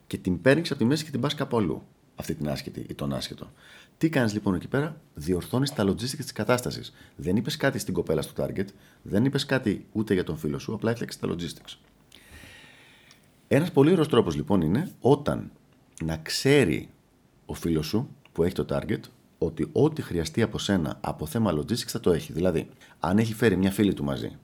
και 0.06 0.18
την 0.18 0.40
παίρνει 0.40 0.62
από 0.64 0.76
τη 0.76 0.84
μέση 0.84 1.04
και 1.04 1.10
την 1.10 1.20
πας 1.20 1.34
κάπου 1.34 1.56
αλλού. 1.56 1.82
Αυτή 2.14 2.34
την 2.34 2.48
άσχετη 2.48 2.86
ή 2.88 2.94
τον 2.94 3.12
άσχετο. 3.12 3.52
Τι 3.98 4.08
κάνεις 4.08 4.32
λοιπόν 4.32 4.54
εκεί 4.54 4.68
πέρα, 4.68 5.00
διορθώνεις 5.14 5.72
τα 5.72 5.84
logistics 5.84 6.16
της 6.16 6.32
κατάστασης. 6.32 6.92
Δεν 7.16 7.36
είπες 7.36 7.56
κάτι 7.56 7.78
στην 7.78 7.94
κοπέλα 7.94 8.22
στο 8.22 8.44
target, 8.44 8.64
δεν 9.02 9.24
είπες 9.24 9.46
κάτι 9.46 9.86
ούτε 9.92 10.14
για 10.14 10.24
τον 10.24 10.36
φίλο 10.36 10.58
σου, 10.58 10.74
απλά 10.74 10.90
έφτιαξες 10.90 11.20
τα 11.20 11.28
logistics. 11.28 11.78
Ένας 13.48 13.72
πολύ 13.72 13.90
ωραίος 13.90 14.08
τρόπος 14.08 14.34
λοιπόν 14.34 14.60
είναι 14.60 14.90
όταν 15.00 15.50
να 16.04 16.16
ξέρει 16.16 16.88
ο 17.46 17.54
φίλος 17.54 17.86
σου 17.86 18.08
που 18.32 18.42
έχει 18.42 18.54
το 18.54 18.66
target 18.68 19.00
ότι 19.38 19.68
ό,τι 19.72 20.02
χρειαστεί 20.02 20.42
από 20.42 20.58
σένα 20.58 20.98
από 21.00 21.26
θέμα 21.26 21.52
logistics 21.52 21.86
θα 21.86 22.00
το 22.00 22.12
έχει. 22.12 22.32
Δηλαδή, 22.32 22.68
αν 23.00 23.18
έχει 23.18 23.34
φέρει 23.34 23.56
μια 23.56 23.70
φίλη 23.70 23.94
του 23.94 24.04
μαζί 24.04 24.38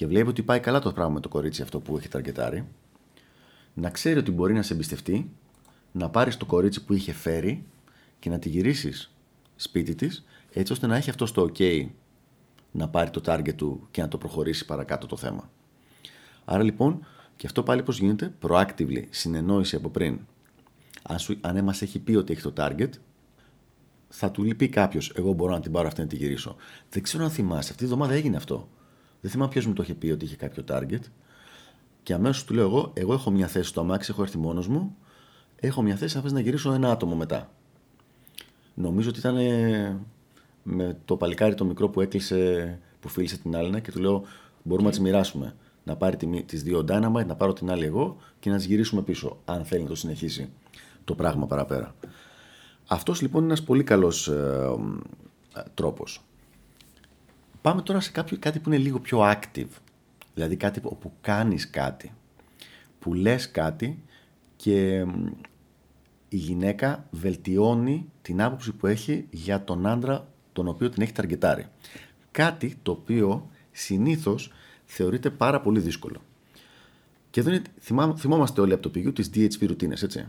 και 0.00 0.06
βλέπει 0.06 0.28
ότι 0.28 0.42
πάει 0.42 0.60
καλά 0.60 0.78
το 0.78 0.92
πράγμα 0.92 1.12
με 1.12 1.20
το 1.20 1.28
κορίτσι 1.28 1.62
αυτό 1.62 1.80
που 1.80 1.96
έχει 1.96 2.08
ταρκετάρει, 2.08 2.66
να 3.74 3.90
ξέρει 3.90 4.18
ότι 4.18 4.30
μπορεί 4.30 4.54
να 4.54 4.62
σε 4.62 4.72
εμπιστευτεί, 4.72 5.30
να 5.92 6.08
πάρεις 6.10 6.36
το 6.36 6.46
κορίτσι 6.46 6.84
που 6.84 6.92
είχε 6.92 7.12
φέρει 7.12 7.64
και 8.18 8.30
να 8.30 8.38
τη 8.38 8.48
γυρίσεις 8.48 9.14
σπίτι 9.56 9.94
της, 9.94 10.24
έτσι 10.52 10.72
ώστε 10.72 10.86
να 10.86 10.96
έχει 10.96 11.10
αυτό 11.10 11.26
στο 11.26 11.50
OK 11.52 11.86
να 12.70 12.88
πάρει 12.88 13.10
το 13.10 13.20
target 13.24 13.54
του 13.54 13.88
και 13.90 14.00
να 14.00 14.08
το 14.08 14.18
προχωρήσει 14.18 14.64
παρακάτω 14.64 15.06
το 15.06 15.16
θέμα. 15.16 15.50
Άρα 16.44 16.62
λοιπόν, 16.62 17.06
και 17.36 17.46
αυτό 17.46 17.62
πάλι 17.62 17.82
πώς 17.82 17.98
γίνεται, 17.98 18.34
proactively, 18.42 19.04
συνεννόηση 19.10 19.76
από 19.76 19.88
πριν. 19.88 20.18
Αν, 21.02 21.18
σου, 21.18 21.38
αν 21.40 21.64
μας 21.64 21.82
έχει 21.82 21.98
πει 21.98 22.14
ότι 22.14 22.32
έχει 22.32 22.42
το 22.42 22.52
target, 22.56 22.90
θα 24.08 24.30
του 24.30 24.56
πει 24.56 24.68
κάποιος: 24.68 25.12
Εγώ 25.16 25.32
μπορώ 25.32 25.52
να 25.52 25.60
την 25.60 25.72
πάρω 25.72 25.86
αυτή 25.86 26.00
να 26.00 26.06
τη 26.06 26.16
γυρίσω. 26.16 26.56
Δεν 26.90 27.02
ξέρω 27.02 27.24
αν 27.24 27.30
θυμάσαι, 27.30 27.70
αυτή 27.70 27.76
τη 27.76 27.84
εβδομάδα 27.84 28.14
έγινε 28.14 28.36
αυτό. 28.36 28.68
Δεν 29.20 29.30
θυμάμαι 29.30 29.50
ποιος 29.50 29.66
μου 29.66 29.72
το 29.72 29.82
είχε 29.82 29.94
πει 29.94 30.10
ότι 30.10 30.24
είχε 30.24 30.36
κάποιο 30.36 30.64
target. 30.68 31.00
Και 32.02 32.14
αμέσως 32.14 32.44
του 32.44 32.54
λέω: 32.54 32.64
Εγώ, 32.64 32.90
εγώ 32.94 33.12
έχω 33.12 33.30
μια 33.30 33.46
θέση 33.46 33.68
στο 33.68 33.80
αμάξι, 33.80 34.10
έχω 34.12 34.22
έρθει 34.22 34.38
μόνος 34.38 34.68
μου. 34.68 34.96
Έχω 35.56 35.82
μια 35.82 35.96
θέση, 35.96 36.20
θα 36.20 36.30
να 36.32 36.40
γυρίσω 36.40 36.72
ένα 36.72 36.90
άτομο 36.90 37.14
μετά. 37.14 37.50
Νομίζω 38.74 39.08
ότι 39.08 39.18
ήταν 39.18 39.36
με 40.62 40.96
το 41.04 41.16
παλικάρι 41.16 41.54
το 41.54 41.64
μικρό 41.64 41.88
που 41.88 42.00
έκλεισε, 42.00 42.78
που 43.00 43.08
φίλησε 43.08 43.38
την 43.38 43.56
άλλη 43.56 43.80
και 43.80 43.92
του 43.92 44.00
λέω: 44.00 44.24
Μπορούμε 44.62 44.86
να 44.86 44.92
τις 44.92 45.00
μοιράσουμε. 45.00 45.54
Να 45.84 45.96
πάρει 45.96 46.16
τις 46.46 46.62
δύο 46.62 46.84
Dynamite, 46.88 47.26
να 47.26 47.34
πάρω 47.34 47.52
την 47.52 47.70
άλλη 47.70 47.84
εγώ 47.84 48.16
και 48.40 48.50
να 48.50 48.56
τις 48.56 48.64
γυρίσουμε 48.66 49.02
πίσω, 49.02 49.38
αν 49.44 49.64
θέλει 49.64 49.82
να 49.82 49.88
το 49.88 49.94
συνεχίσει 49.94 50.50
το 51.04 51.14
πράγμα 51.14 51.46
παραπέρα. 51.46 51.94
Αυτός 52.86 53.20
λοιπόν 53.20 53.42
είναι 53.42 53.52
ένας 53.52 53.64
πολύ 53.64 53.84
καλός 53.84 54.28
ε, 54.28 54.68
τρόπος. 55.74 56.22
Πάμε 57.62 57.82
τώρα 57.82 58.00
σε 58.00 58.10
κάποιο, 58.10 58.36
κάτι 58.40 58.58
που 58.58 58.68
είναι 58.68 58.82
λίγο 58.82 59.00
πιο 59.00 59.20
active. 59.20 59.68
Δηλαδή 60.34 60.56
κάτι 60.56 60.80
όπου 60.82 61.12
κάνεις 61.20 61.70
κάτι. 61.70 62.12
Που 62.98 63.14
λες 63.14 63.50
κάτι 63.50 64.02
και 64.56 65.06
η 66.28 66.36
γυναίκα 66.36 67.06
βελτιώνει 67.10 68.10
την 68.22 68.42
άποψη 68.42 68.72
που 68.72 68.86
έχει 68.86 69.26
για 69.30 69.64
τον 69.64 69.86
άντρα 69.86 70.28
τον 70.52 70.68
οποίο 70.68 70.88
την 70.88 71.02
έχει 71.02 71.12
ταργκετάρει. 71.12 71.66
Κάτι 72.30 72.76
το 72.82 72.92
οποίο 72.92 73.50
συνήθως 73.72 74.52
θεωρείται 74.84 75.30
πάρα 75.30 75.60
πολύ 75.60 75.80
δύσκολο. 75.80 76.20
Και 77.30 77.40
εδώ 77.40 77.50
είναι, 77.50 77.62
θυμόμαστε 78.16 78.60
όλοι 78.60 78.72
από 78.72 78.82
το 78.82 78.88
πηγείο 78.88 79.12
τις 79.12 79.30
DHV 79.34 79.66
ρουτίνες, 79.66 80.02
έτσι. 80.02 80.28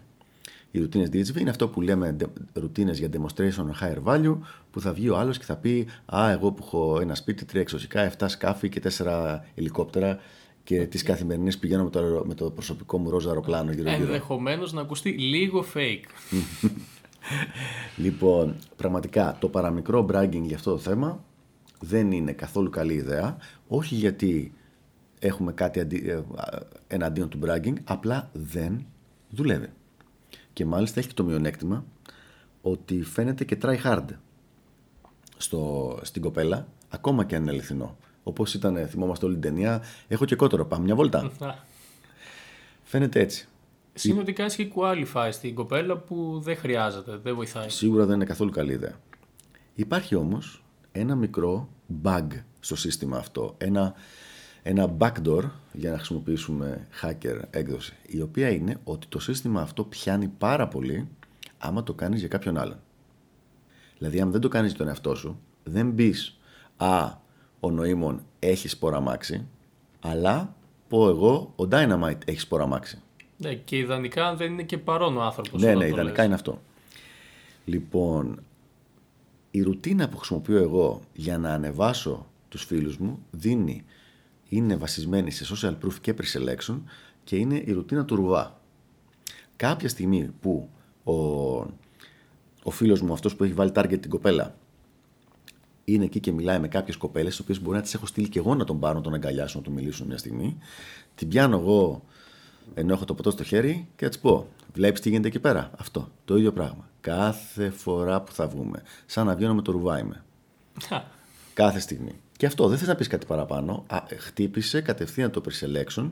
Οι 0.72 0.80
ρουτίνες 0.80 1.10
DHV 1.14 1.40
είναι 1.40 1.50
αυτό 1.50 1.68
που 1.68 1.82
λέμε 1.82 2.16
ρουτίνες 2.54 3.00
για 3.00 3.10
demonstration 3.12 3.66
higher 3.82 4.04
value, 4.04 4.38
που 4.72 4.82
θα 4.82 4.94
βγει 4.94 5.10
ο 5.10 5.18
άλλος 5.18 5.38
και 5.38 5.44
θα 5.44 5.56
πει 5.56 5.88
Α, 6.06 6.32
εγώ 6.32 6.52
που 6.52 6.64
έχω 6.66 7.00
ένα 7.02 7.16
σπίτι, 7.16 7.46
τρία 7.46 7.62
εξωσικά, 7.62 8.12
7 8.18 8.26
σκάφη 8.28 8.70
και 8.70 8.80
τέσσερα 8.80 9.46
ελικόπτερα 9.56 10.20
και 10.64 10.86
τις 10.86 11.04
καθημερινές 11.04 11.58
πηγαίνω 11.58 11.84
με 11.84 11.90
το, 11.90 12.24
με 12.28 12.34
το 12.34 12.52
προσωπικό 12.52 12.98
μου 12.98 13.10
ροζ 13.10 13.28
αεροπλάνο 13.28 13.72
γύρω-γύρω. 13.72 14.04
Ενδεχομένως 14.04 14.74
να 14.74 14.82
ακουστεί 14.82 15.10
λίγο 15.10 15.66
fake. 15.74 16.32
λοιπόν, 18.04 18.56
πραγματικά 18.76 19.38
το 19.40 19.50
παραμικρό 19.50 20.06
bragging 20.12 20.42
για 20.44 20.56
αυτό 20.56 20.72
το 20.72 20.78
θέμα 20.78 21.24
δεν 21.80 22.12
είναι 22.12 22.32
καθόλου 22.32 22.70
καλή 22.70 22.94
ιδέα. 22.94 23.38
Όχι 23.68 23.96
γιατί 23.96 24.54
έχουμε 25.20 25.52
κάτι 25.52 25.80
ε, 25.80 26.20
εναντίον 26.88 27.30
του 27.30 27.40
bragging, 27.46 27.76
απλά 27.84 28.30
δεν 28.34 28.86
δουλεύει. 29.30 29.70
Και 30.54 30.66
μάλιστα 30.66 31.00
έχει 31.00 31.08
και 31.08 31.14
το 31.14 31.24
μειονέκτημα 31.24 31.86
ότι 32.62 33.04
φαίνεται 33.04 33.44
και 33.44 33.58
try 33.62 33.78
hard 33.84 34.06
στο, 35.38 36.00
στην 36.02 36.22
κοπέλα, 36.22 36.68
ακόμα 36.90 37.26
και 37.26 37.36
αν 37.36 37.42
είναι 37.42 37.52
αληθινό. 37.52 37.98
Όπως 38.24 38.54
ήταν, 38.54 38.88
θυμόμαστε 38.88 39.26
όλη 39.26 39.34
την 39.34 39.44
ταινία, 39.44 39.84
έχω 40.08 40.26
και 40.26 40.36
κότερο, 40.36 40.66
πάμε 40.66 40.84
μια 40.84 40.96
βόλτα. 40.96 41.32
φαίνεται 42.84 43.20
έτσι. 43.20 43.48
Σημαίνει 43.94 44.22
ότι 44.22 44.34
και 44.34 44.72
qualify 44.76 45.30
στην 45.32 45.56
κοπέλα 45.56 45.98
που 45.98 46.40
δεν 46.44 46.58
χρειάζεται, 46.58 47.20
δεν 47.24 47.36
βοηθάει. 47.36 47.70
Σίγουρα 47.70 48.06
δεν 48.06 48.16
είναι 48.16 48.26
καθόλου 48.26 48.52
καλή 48.52 48.72
ιδέα. 48.72 49.00
Υπάρχει 49.76 50.16
όμως 50.16 50.64
ένα 50.92 51.16
μικρό 51.16 51.70
bug 52.04 52.28
στο 52.60 52.76
σύστημα 52.76 53.18
αυτό. 53.18 53.56
Ένα 53.58 53.94
ένα 54.64 54.96
backdoor 54.98 55.44
για 55.74 55.92
να 55.92 55.96
χρησιμοποιήσουμε 55.96 56.88
hacker 57.02 57.40
έκδοση, 57.50 57.94
η 58.08 58.22
οποία 58.22 58.50
είναι 58.50 58.78
ότι 58.84 59.08
το 59.08 59.20
σύστημα 59.20 59.62
αυτό 59.62 59.84
πιάνει 59.84 60.28
πάρα 60.28 60.68
πολύ 60.68 61.08
άμα 61.58 61.84
το 61.84 61.94
κάνεις 61.94 62.20
για 62.20 62.28
κάποιον 62.28 62.58
άλλον. 62.58 62.80
Δηλαδή, 63.98 64.22
αν 64.22 64.32
δεν 64.32 64.42
το 64.42 64.48
κάνεις 64.48 64.70
για 64.70 64.80
τον 64.80 64.88
εαυτό 64.88 65.16
σου, 65.16 65.40
δεν 65.64 65.90
μπεις 65.90 66.40
«Α, 66.78 67.14
ο 67.60 67.72
νοήμων 67.72 68.24
έχει 68.40 68.68
σπόραμάξι», 68.68 69.48
αλλά 70.00 70.56
πω 70.88 71.08
εγώ, 71.08 71.54
ο 71.56 71.64
Dynamite 71.72 72.18
έχει 72.26 72.40
σπόραμάξι. 72.40 73.02
Ναι, 73.38 73.54
και 73.54 73.78
ιδανικά 73.78 74.36
δεν 74.36 74.52
είναι 74.52 74.64
και 74.64 74.78
παρόν 74.78 75.18
ο 75.18 75.22
άνθρωπος. 75.22 75.62
Ναι, 75.62 75.74
ναι, 75.74 75.88
ιδανικά 75.88 76.24
είναι 76.24 76.34
αυτό. 76.34 76.62
Λοιπόν, 77.66 78.40
η 79.52 79.62
ρουτίνα 79.62 80.10
που 80.10 80.18
χρησιμοποιώ 80.18 80.58
εγώ 80.58 81.02
για 81.14 81.38
να 81.38 81.54
ανεβάσω 81.54 82.26
τους 82.50 82.64
φίλους 82.64 82.98
μου 82.98 83.26
δίνει 83.32 83.86
είναι 84.52 84.76
βασισμένη 84.76 85.32
σε 85.32 85.56
social 85.56 85.86
proof 85.86 85.94
και 86.02 86.14
pre-selection 86.18 86.80
και 87.24 87.36
είναι 87.36 87.64
η 87.66 87.72
ρουτίνα 87.72 88.06
του 88.06 88.16
ρουβά. 88.16 88.62
Κάποια 89.56 89.90
στιγμή 89.90 90.30
που 90.42 90.70
ο, 91.04 91.14
ο 92.64 92.72
φίλος 92.72 93.02
μου, 93.02 93.14
αυτός 93.14 93.36
που 93.36 93.44
έχει 93.44 93.54
βάλει 93.54 93.72
target 93.76 93.98
την 94.02 94.10
κοπέλα, 94.10 94.56
είναι 95.86 96.04
εκεί 96.04 96.20
και 96.20 96.32
μιλάει 96.32 96.60
με 96.60 96.68
κάποιες 96.68 96.98
κοπέλες, 96.98 97.32
τις 97.32 97.40
οποίες 97.40 97.62
μπορεί 97.62 97.76
να 97.76 97.82
τις 97.84 97.94
έχω 97.94 98.06
στείλει 98.06 98.30
και 98.30 98.40
εγώ 98.40 98.56
να 98.56 98.64
τον 98.64 98.80
πάρω, 98.80 98.96
να 98.96 99.02
τον 99.02 99.14
αγκαλιάσω, 99.14 99.58
να 99.58 99.64
του 99.64 99.72
μιλήσω 99.72 100.06
μια 100.06 100.18
στιγμή. 100.18 100.58
Την 101.16 101.28
πιάνω 101.28 101.58
εγώ 101.58 102.04
ενώ 102.74 102.94
έχω 102.94 103.06
το 103.06 103.14
ποτό 103.14 103.32
στο 103.32 103.44
χέρι 103.44 103.88
και 103.96 104.04
θα 104.04 104.10
της 104.10 104.20
πω: 104.20 104.48
Βλέπεις 104.74 105.02
τι 105.02 105.10
γίνεται 105.10 105.28
εκεί 105.28 105.40
πέρα; 105.40 105.72
Αυτό. 105.78 106.12
Το 106.26 106.38
ίδιο 106.38 106.52
πράγμα. 106.52 106.90
Κάθε 107.02 107.70
φορά 107.70 108.22
που 108.22 108.32
θα 108.32 108.48
βγούμε. 108.48 108.82
Σαν 109.06 109.26
να 109.26 109.36
βγαίνω 109.36 109.54
με 109.54 109.62
το 109.62 109.72
ρουβά 109.72 110.00
είμαι. 110.00 110.24
Κάθε 111.54 111.80
στιγμή. 111.80 112.22
Και 112.42 112.48
αυτό 112.48 112.68
δεν 112.68 112.78
θες 112.78 112.88
να 112.88 112.96
πεις 112.96 113.08
κάτι 113.08 113.26
παραπάνω. 113.26 113.84
Α, 113.88 114.04
χτύπησε 114.18 114.82
κατευθείαν 114.82 115.32
το 115.32 115.42
pre-selection. 115.46 116.10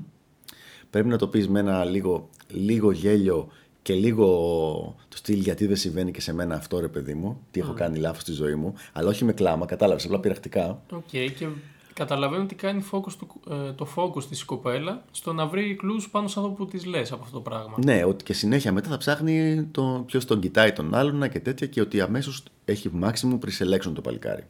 Πρέπει 0.89 1.07
να 1.07 1.17
το 1.17 1.27
πεις 1.27 1.47
με 1.49 1.59
ένα 1.59 1.85
λίγο, 1.85 2.29
λίγο 2.47 2.91
γέλιο 2.91 3.47
και 3.81 3.93
λίγο 3.93 4.25
το 5.09 5.17
στυλ 5.17 5.39
γιατί 5.39 5.65
δεν 5.65 5.75
συμβαίνει 5.75 6.11
και 6.11 6.21
σε 6.21 6.33
μένα 6.33 6.55
αυτό 6.55 6.79
ρε 6.79 6.87
παιδί 6.87 7.13
μου. 7.13 7.39
Τι 7.51 7.59
έχω 7.59 7.73
κάνει 7.73 7.99
λάθος 7.99 8.21
στη 8.21 8.31
ζωή 8.31 8.55
μου. 8.55 8.73
Αλλά 8.93 9.09
όχι 9.09 9.25
με 9.25 9.33
κλάμα, 9.33 9.65
κατάλαβες, 9.65 10.05
απλά 10.05 10.19
πειρακτικά. 10.19 10.81
OK, 10.91 11.03
okay, 11.11 11.31
και 11.37 11.47
καταλαβαίνω 11.93 12.43
ότι 12.43 12.55
κάνει 12.55 12.85
focus 12.91 13.11
το, 13.19 13.53
ε, 13.55 13.71
το 13.71 13.87
focus 13.95 14.23
της 14.23 14.43
κοπέλα 14.43 15.03
στο 15.11 15.33
να 15.33 15.47
βρει 15.47 15.75
clue 15.75 16.01
πάνω 16.11 16.27
σε 16.27 16.39
αυτό 16.39 16.51
που 16.51 16.65
της 16.65 16.85
λες 16.85 17.11
από 17.11 17.23
αυτό 17.23 17.35
το 17.35 17.41
πράγμα. 17.41 17.75
Ναι, 17.83 18.03
ότι 18.03 18.23
και 18.23 18.33
συνέχεια 18.33 18.71
μετά 18.71 18.89
θα 18.89 18.97
ψάχνει 18.97 19.63
το, 19.71 20.03
ποιος 20.07 20.25
τον 20.25 20.39
κοιτάει 20.39 20.73
τον 20.73 20.95
άλλον 20.95 21.29
και 21.29 21.39
τέτοια 21.39 21.67
και 21.67 21.81
ότι 21.81 22.01
αμέσως 22.01 22.43
έχει 22.65 22.91
maximum 23.03 23.39
pre-selection 23.39 23.91
το 23.93 24.01
παλικάρι. 24.01 24.43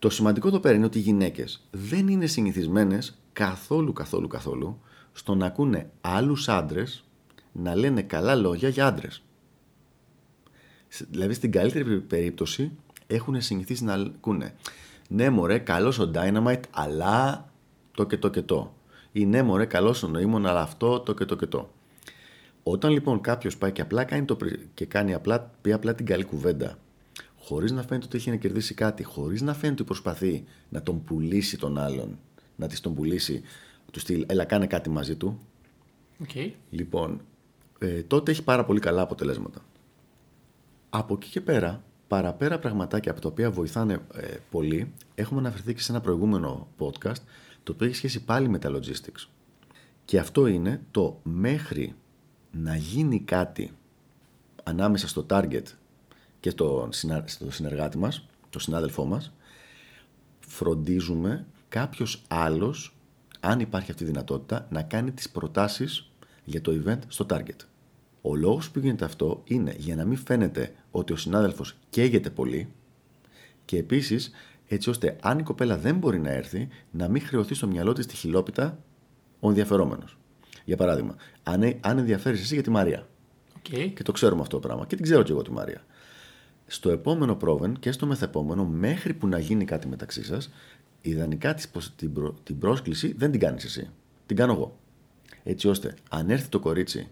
Το 0.00 0.10
σημαντικό 0.10 0.48
εδώ 0.48 0.60
πέρα 0.60 0.74
είναι 0.74 0.84
ότι 0.84 0.98
οι 0.98 1.02
γυναίκες 1.02 1.68
δεν 1.70 2.08
είναι 2.08 2.26
συνηθισμένες 2.26 3.18
καθόλου 3.32 3.92
καθόλου 3.92 4.28
καθόλου 4.28 4.80
στο 5.12 5.34
να 5.34 5.46
ακούνε 5.46 5.90
άλλους 6.00 6.48
άντρες 6.48 7.04
να 7.52 7.74
λένε 7.74 8.02
καλά 8.02 8.34
λόγια 8.34 8.68
για 8.68 8.86
άντρες. 8.86 9.22
Δηλαδή 11.10 11.34
στην 11.34 11.52
καλύτερη 11.52 12.00
περίπτωση 12.00 12.70
έχουν 13.06 13.40
συνηθίσει 13.40 13.84
να 13.84 13.92
ακούνε 13.94 14.54
ναι 15.08 15.30
μωρέ 15.30 15.58
καλός 15.58 15.98
ο 15.98 16.10
Dynamite 16.14 16.62
αλλά 16.70 17.48
το 17.94 18.06
και 18.06 18.16
το 18.16 18.30
και 18.30 18.42
το. 18.42 18.74
Ή 19.12 19.26
ναι, 19.26 19.42
μωρέ, 19.42 19.64
καλός 19.64 20.02
ο 20.02 20.08
νοήμων, 20.08 20.46
αλλά 20.46 20.60
αυτό, 20.60 21.00
το 21.00 21.14
και 21.14 21.24
το 21.24 21.36
και 21.36 21.46
το. 21.46 21.70
Όταν 22.62 22.90
λοιπόν 22.90 23.20
κάποιος 23.20 23.56
πάει 23.56 23.72
και 23.72 23.80
απλά 23.80 24.04
κάνει, 24.04 24.24
το, 24.24 24.36
και 24.74 24.84
κάνει 24.84 25.14
απλά, 25.14 25.50
πει 25.60 25.72
απλά 25.72 25.94
την 25.94 26.06
καλή 26.06 26.24
κουβέντα, 26.24 26.78
χωρίς 27.50 27.72
να 27.72 27.82
φαίνεται 27.82 28.06
ότι 28.06 28.16
έχει 28.16 28.30
να 28.30 28.36
κερδίσει 28.36 28.74
κάτι, 28.74 29.02
χωρίς 29.02 29.42
να 29.42 29.52
φαίνεται 29.54 29.72
ότι 29.72 29.84
προσπαθεί 29.84 30.44
να 30.68 30.82
τον 30.82 31.04
πουλήσει 31.04 31.58
τον 31.58 31.78
άλλον, 31.78 32.18
να 32.56 32.66
της 32.66 32.80
τον 32.80 32.94
πουλήσει, 32.94 33.42
του 33.90 34.00
στυλ, 34.00 34.24
έλα 34.28 34.44
κάνε 34.44 34.66
κάτι 34.66 34.90
μαζί 34.90 35.16
του. 35.16 35.40
Okay. 36.26 36.50
Λοιπόν, 36.70 37.20
ε, 37.78 38.02
τότε 38.02 38.30
έχει 38.30 38.42
πάρα 38.42 38.64
πολύ 38.64 38.80
καλά 38.80 39.02
αποτελέσματα. 39.02 39.64
Από 40.90 41.14
εκεί 41.14 41.28
και 41.28 41.40
πέρα, 41.40 41.82
παραπέρα 42.08 42.58
πραγματάκια 42.58 43.12
από 43.12 43.20
τα 43.20 43.28
οποία 43.28 43.50
βοηθάνε 43.50 44.00
ε, 44.14 44.36
πολύ, 44.50 44.92
έχουμε 45.14 45.40
αναφερθεί 45.40 45.74
και 45.74 45.80
σε 45.80 45.92
ένα 45.92 46.00
προηγούμενο 46.00 46.68
podcast, 46.78 47.22
το 47.62 47.72
οποίο 47.72 47.86
έχει 47.86 47.96
σχέση 47.96 48.24
πάλι 48.24 48.48
με 48.48 48.58
τα 48.58 48.70
logistics. 48.70 49.28
Και 50.04 50.18
αυτό 50.18 50.46
είναι 50.46 50.82
το 50.90 51.20
μέχρι 51.22 51.94
να 52.50 52.76
γίνει 52.76 53.20
κάτι 53.20 53.70
ανάμεσα 54.62 55.08
στο 55.08 55.26
target 55.30 55.62
και 56.40 56.50
στο, 56.50 56.88
στο 57.24 57.50
συνεργάτη 57.50 57.98
μας, 57.98 58.26
το 58.50 58.58
συνάδελφό 58.58 59.04
μας, 59.04 59.32
φροντίζουμε 60.40 61.46
κάποιος 61.68 62.22
άλλος, 62.28 62.96
αν 63.40 63.60
υπάρχει 63.60 63.90
αυτή 63.90 64.02
η 64.02 64.06
δυνατότητα, 64.06 64.66
να 64.70 64.82
κάνει 64.82 65.12
τις 65.12 65.30
προτάσεις 65.30 66.10
για 66.44 66.60
το 66.60 66.82
event 66.84 66.98
στο 67.08 67.26
target. 67.30 67.66
Ο 68.22 68.36
λόγος 68.36 68.70
που 68.70 68.78
γίνεται 68.78 69.04
αυτό 69.04 69.42
είναι 69.44 69.74
για 69.78 69.96
να 69.96 70.04
μην 70.04 70.18
φαίνεται 70.18 70.74
ότι 70.90 71.12
ο 71.12 71.16
συνάδελφος 71.16 71.74
καίγεται 71.90 72.30
πολύ 72.30 72.72
και 73.64 73.76
επίσης 73.76 74.30
έτσι 74.68 74.90
ώστε 74.90 75.16
αν 75.22 75.38
η 75.38 75.42
κοπέλα 75.42 75.76
δεν 75.76 75.96
μπορεί 75.96 76.20
να 76.20 76.30
έρθει 76.30 76.68
να 76.90 77.08
μην 77.08 77.22
χρεωθεί 77.22 77.54
στο 77.54 77.66
μυαλό 77.66 77.92
της 77.92 78.06
τη 78.06 78.16
χιλόπιτα 78.16 78.78
ο 79.40 79.48
ενδιαφερόμενος. 79.48 80.18
Για 80.64 80.76
παράδειγμα, 80.76 81.14
αν, 81.42 81.76
αν 81.80 81.98
ενδιαφέρεις 81.98 82.40
εσύ 82.40 82.54
για 82.54 82.62
τη 82.62 82.70
Μαρία. 82.70 83.08
Okay. 83.58 83.92
Και 83.94 84.02
το 84.02 84.12
ξέρουμε 84.12 84.40
αυτό 84.40 84.58
το 84.60 84.66
πράγμα. 84.66 84.86
Και 84.86 84.94
την 84.94 85.04
ξέρω 85.04 85.22
και 85.22 85.32
εγώ 85.32 85.42
τη 85.42 85.50
Μαρία. 85.50 85.84
Στο 86.72 86.90
επόμενο 86.90 87.36
πρόβεν 87.36 87.76
και 87.80 87.92
στο 87.92 88.06
μεθεπόμενο, 88.06 88.64
μέχρι 88.64 89.14
που 89.14 89.26
να 89.26 89.38
γίνει 89.38 89.64
κάτι 89.64 89.88
μεταξύ 89.88 90.24
σας, 90.24 90.50
ιδανικά 91.00 91.54
την, 91.96 92.12
προ, 92.12 92.34
την 92.42 92.58
πρόσκληση 92.58 93.14
δεν 93.16 93.30
την 93.30 93.40
κάνεις 93.40 93.64
εσύ. 93.64 93.90
Την 94.26 94.36
κάνω 94.36 94.52
εγώ. 94.52 94.78
Έτσι 95.42 95.68
ώστε, 95.68 95.94
αν 96.10 96.30
έρθει 96.30 96.48
το 96.48 96.58
κορίτσι, 96.58 97.08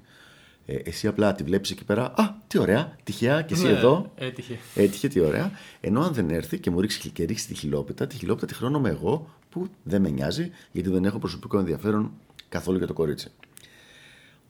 ε, 0.66 0.74
εσύ 0.74 1.06
απλά 1.06 1.34
τη 1.34 1.42
βλέπεις 1.42 1.70
εκεί 1.70 1.84
πέρα. 1.84 2.04
Α, 2.04 2.34
τι 2.46 2.58
ωραία, 2.58 2.96
τυχαία 3.02 3.42
και 3.42 3.54
εσύ 3.54 3.62
Ναι, 3.62 3.70
εδώ. 3.70 4.12
Έτυχε. 4.14 4.58
Έτυχε, 4.74 5.08
τι 5.08 5.20
ωραία. 5.20 5.50
Ενώ 5.80 6.00
αν 6.00 6.12
δεν 6.12 6.30
έρθει 6.30 6.58
και 6.58 6.70
μου 6.70 6.80
ρίξει 6.80 7.10
και 7.10 7.24
ρίξει 7.24 7.46
τη 7.46 7.54
χιλόπιτα, 7.54 8.06
τη 8.06 8.16
χιλόπιτα 8.16 8.46
τη 8.46 8.54
χρώνομαι 8.54 8.88
εγώ 8.88 9.30
που 9.50 9.68
δεν 9.82 10.00
με 10.00 10.08
νοιάζει 10.08 10.50
γιατί 10.72 10.88
δεν 10.88 11.04
έχω 11.04 11.18
προσωπικό 11.18 11.58
ενδιαφέρον 11.58 12.12
καθόλου 12.48 12.78
για 12.78 12.86
το 12.86 12.92
κορίτσι. 12.92 13.30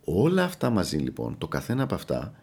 Όλα 0.04 0.44
αυτά 0.44 0.70
μαζί 0.70 0.96
λοιπόν, 0.96 1.38
το 1.38 1.48
καθένα 1.48 1.82
από 1.82 1.94
αυτά 1.94 2.34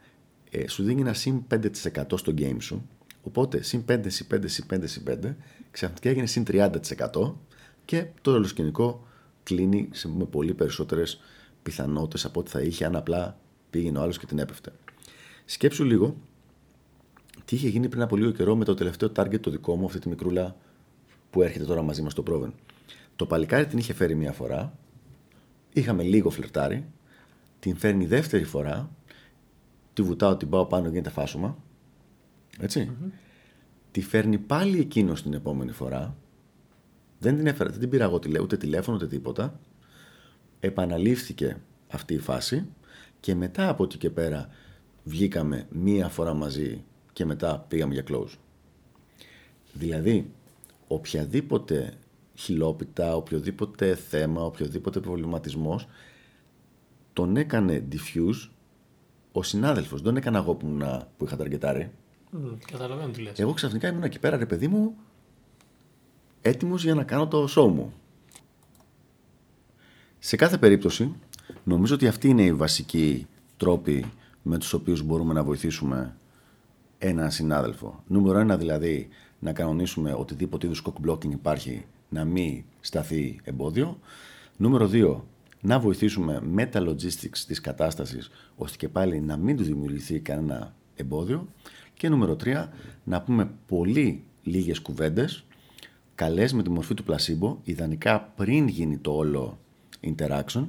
ε, 0.50 0.68
σου 0.68 0.84
δίνει 0.84 1.02
ένα 1.02 1.14
συν 1.14 1.44
5% 1.52 2.18
στο 2.18 2.34
game 2.38 2.58
σου. 2.60 2.90
Οπότε 3.24 3.62
συν 3.62 3.86
5, 3.90 4.00
συν 4.08 4.26
5, 4.34 4.40
συν 4.46 4.66
5, 4.72 4.80
συν 4.84 5.04
5, 5.08 5.34
ξαφνικά 5.72 6.10
έγινε 6.10 6.26
συν 6.26 6.44
30% 6.48 7.34
και 7.86 8.06
το 8.22 8.32
όλο 8.32 8.48
σκηνικό 8.48 9.08
κλείνει 9.44 9.90
σε, 9.92 10.08
με 10.08 10.26
πολύ 10.26 10.54
περισσότερες 10.54 11.22
πιθανότητες 11.64 12.26
από 12.26 12.40
ό,τι 12.40 12.52
θα 12.52 12.62
είχε 12.62 12.86
αν 12.86 12.96
απλά 12.96 13.38
πήγαινε 13.70 13.98
ο 13.98 14.02
άλλος 14.02 14.20
και 14.20 14.26
την 14.26 14.40
έπεφτε. 14.40 14.72
Σκέψου 15.46 15.84
λίγο 15.84 16.16
τι 17.46 17.56
είχε 17.56 17.68
γίνει 17.68 17.90
πριν 17.90 18.02
από 18.02 18.16
λίγο 18.16 18.32
καιρό 18.32 18.56
με 18.56 18.66
το 18.66 18.74
τελευταίο 18.74 19.12
target 19.16 19.40
το 19.40 19.52
δικό 19.52 19.76
μου, 19.76 19.86
αυτή 19.86 20.00
τη 20.00 20.10
μικρούλα 20.10 20.56
που 21.30 21.42
έρχεται 21.42 21.66
τώρα 21.66 21.82
μαζί 21.82 22.02
μας 22.02 22.12
στο 22.12 22.24
πρόβεν. 22.24 22.54
Το 23.16 23.26
παλικάρι 23.26 23.66
την 23.66 23.78
είχε 23.78 23.94
φέρει 23.94 24.16
μία 24.16 24.32
φορά, 24.32 24.78
είχαμε 25.74 26.04
λίγο 26.04 26.30
φλερτάρι, 26.30 26.86
την 27.60 27.76
φέρνει 27.76 28.06
δεύτερη 28.06 28.44
φορά, 28.44 28.90
τη 29.96 30.02
βουτάω, 30.02 30.36
την 30.36 30.50
πάω 30.50 30.66
πάνω, 30.66 30.88
γίνεται 30.88 31.10
φάσουμα. 31.10 31.58
Έτσι. 32.60 32.92
Τη 33.92 34.02
φέρνει 34.02 34.38
πάλι 34.38 34.80
εκείνο 34.80 35.14
την 35.14 35.34
επόμενη 35.34 35.72
φορά. 35.72 36.16
Δεν 37.20 37.36
την 37.36 37.48
έφερα, 37.48 37.70
δεν 37.70 37.80
την 37.80 37.90
πήρα 37.90 38.04
εγώ 38.04 38.20
τηλέ, 38.20 38.40
ούτε 38.40 38.58
τηλέφωνο, 38.58 38.98
ούτε 38.98 39.08
τίποτα. 39.08 39.60
Επαναλήφθηκε 40.60 41.58
αυτή 41.88 42.14
η 42.14 42.20
φάση 42.20 42.66
και 43.20 43.36
μετά 43.36 43.70
από 43.70 43.84
εκεί 43.84 43.98
και 43.98 44.10
πέρα 44.10 44.50
βγήκαμε 45.04 45.68
μία 45.70 46.10
φορά 46.10 46.34
μαζί 46.34 46.84
και 47.14 47.26
μετά 47.26 47.66
πήγαμε 47.68 47.94
για 47.94 48.04
close. 48.08 48.38
Δηλαδή, 49.74 50.32
οποιαδήποτε 50.88 51.94
χιλόπιτα, 52.36 53.16
οποιοδήποτε 53.16 53.96
θέμα, 53.96 54.44
οποιοδήποτε 54.44 55.00
προβληματισμός 55.00 55.88
τον 57.14 57.38
έκανε 57.38 57.88
diffuse 57.92 58.50
ο 59.38 59.44
συνάδελφος. 59.44 60.02
Δεν 60.02 60.04
τον 60.04 60.18
έκανα 60.18 60.38
εγώ 60.38 60.54
που, 60.54 60.68
να, 60.68 61.08
που 61.18 61.26
είχα 61.26 61.36
ταρκετάρει. 61.36 61.92
Μμ, 62.32 62.40
καταλαβαίνω 62.72 63.12
τι 63.12 63.22
λες. 63.22 63.40
Εγώ 63.40 63.54
ξαφνικά 63.54 63.88
ήμουν 63.88 64.04
εκεί 64.04 64.20
πέρα, 64.20 64.38
ρε 64.38 64.46
παιδί 64.46 64.68
μου, 64.68 64.96
έτοιμος 66.42 66.84
για 66.84 66.94
να 66.94 67.04
κάνω 67.04 67.28
το 67.28 67.48
show 67.56 67.68
μου. 67.68 67.94
Σε 70.20 70.36
κάθε 70.36 70.58
περίπτωση, 70.58 71.16
νομίζω 71.64 71.96
ότι 71.96 72.08
αυτοί 72.08 72.30
είναι 72.30 72.44
οι 72.44 72.54
βασικοί 72.54 73.28
τρόποι 73.58 74.06
με 74.42 74.58
τους 74.58 74.74
οποίους 74.74 75.02
μπορούμε 75.02 75.34
να 75.34 75.44
βοηθήσουμε 75.44 76.16
έναν 76.98 77.32
συνάδελφο. 77.32 78.04
Νούμερο 78.08 78.40
ένα 78.40 78.58
δηλαδή, 78.58 79.08
να 79.40 79.54
κανονίσουμε 79.54 80.14
οτιδήποτε 80.14 80.66
είδους 80.66 80.84
cock 80.86 81.10
blocking 81.10 81.32
υπάρχει 81.32 81.86
να 82.10 82.26
μην 82.26 82.64
σταθεί 82.80 83.40
εμπόδιο. 83.44 84.00
Νούμερο 84.58 84.88
δύο, 84.88 85.26
να 85.66 85.80
βοηθήσουμε 85.80 86.40
με 86.44 86.66
τα 86.66 86.84
logistics 86.88 87.38
της 87.48 87.62
κατάστασης 87.62 88.30
ώστε 88.56 88.78
και 88.78 88.90
πάλι 88.90 89.20
να 89.20 89.38
μην 89.38 89.58
τους 89.58 89.68
δημιουργηθεί 89.68 90.20
κανένα 90.20 90.76
εμπόδιο. 90.96 91.48
Και 91.94 92.10
νούμερο 92.10 92.36
τρία, 92.36 92.74
να 93.04 93.22
πούμε 93.22 93.52
πολύ 93.68 94.24
λίγες 94.44 94.80
κουβέντες, 94.80 95.44
καλές 96.16 96.54
με 96.54 96.64
τη 96.64 96.70
μορφή 96.70 96.94
του 96.94 97.04
πλασίμπο, 97.04 97.60
ιδανικά 97.64 98.22
πριν 98.36 98.68
γίνει 98.68 98.98
το 98.98 99.12
όλο 99.12 99.60
interaction, 100.02 100.66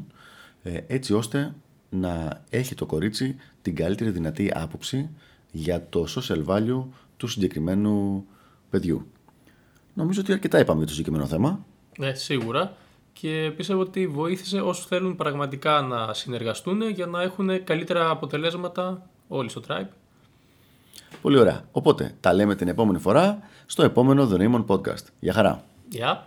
ε, 0.63 0.81
έτσι 0.87 1.13
ώστε 1.15 1.55
να 1.91 2.43
έχει 2.51 2.75
το 2.75 2.87
κορίτσι 2.87 3.37
την 3.63 3.75
καλύτερη 3.75 4.11
δυνατή 4.11 4.51
άποψη 4.55 5.09
για 5.53 5.87
το 5.89 6.07
social 6.09 6.45
value 6.47 6.85
του 7.17 7.27
συγκεκριμένου 7.27 8.27
παιδιού. 8.71 9.07
Νομίζω 9.95 10.21
ότι 10.21 10.33
αρκετά 10.33 10.59
είπαμε 10.59 10.79
για 10.79 10.87
το 10.87 10.93
συγκεκριμένο 10.93 11.27
θέμα. 11.27 11.65
Ναι, 11.99 12.15
σίγουρα. 12.15 12.77
Και 13.21 13.53
πιστεύω 13.57 13.81
ότι 13.81 14.07
βοήθησε 14.07 14.61
όσους 14.61 14.87
θέλουν 14.87 15.17
πραγματικά 15.17 15.81
να 15.81 16.15
συνεργαστούν 16.15 16.89
για 16.91 17.07
να 17.07 17.23
έχουν 17.23 17.65
καλύτερα 17.65 18.11
αποτελέσματα 18.11 19.11
όλοι 19.29 19.49
στο 19.49 19.61
Tribe. 19.69 19.89
Πολύ 21.23 21.39
ωραία. 21.39 21.65
Οπότε, 21.73 22.15
τα 22.21 22.33
λέμε 22.33 22.55
την 22.55 22.69
επόμενη 22.69 22.99
φορά 22.99 23.39
στο 23.67 23.83
επόμενο 23.83 24.31
The 24.33 24.41
Raymond 24.41 24.67
Podcast. 24.67 25.05
Γεια 25.21 25.33
χαρά. 25.33 25.65
Γεια! 25.89 26.27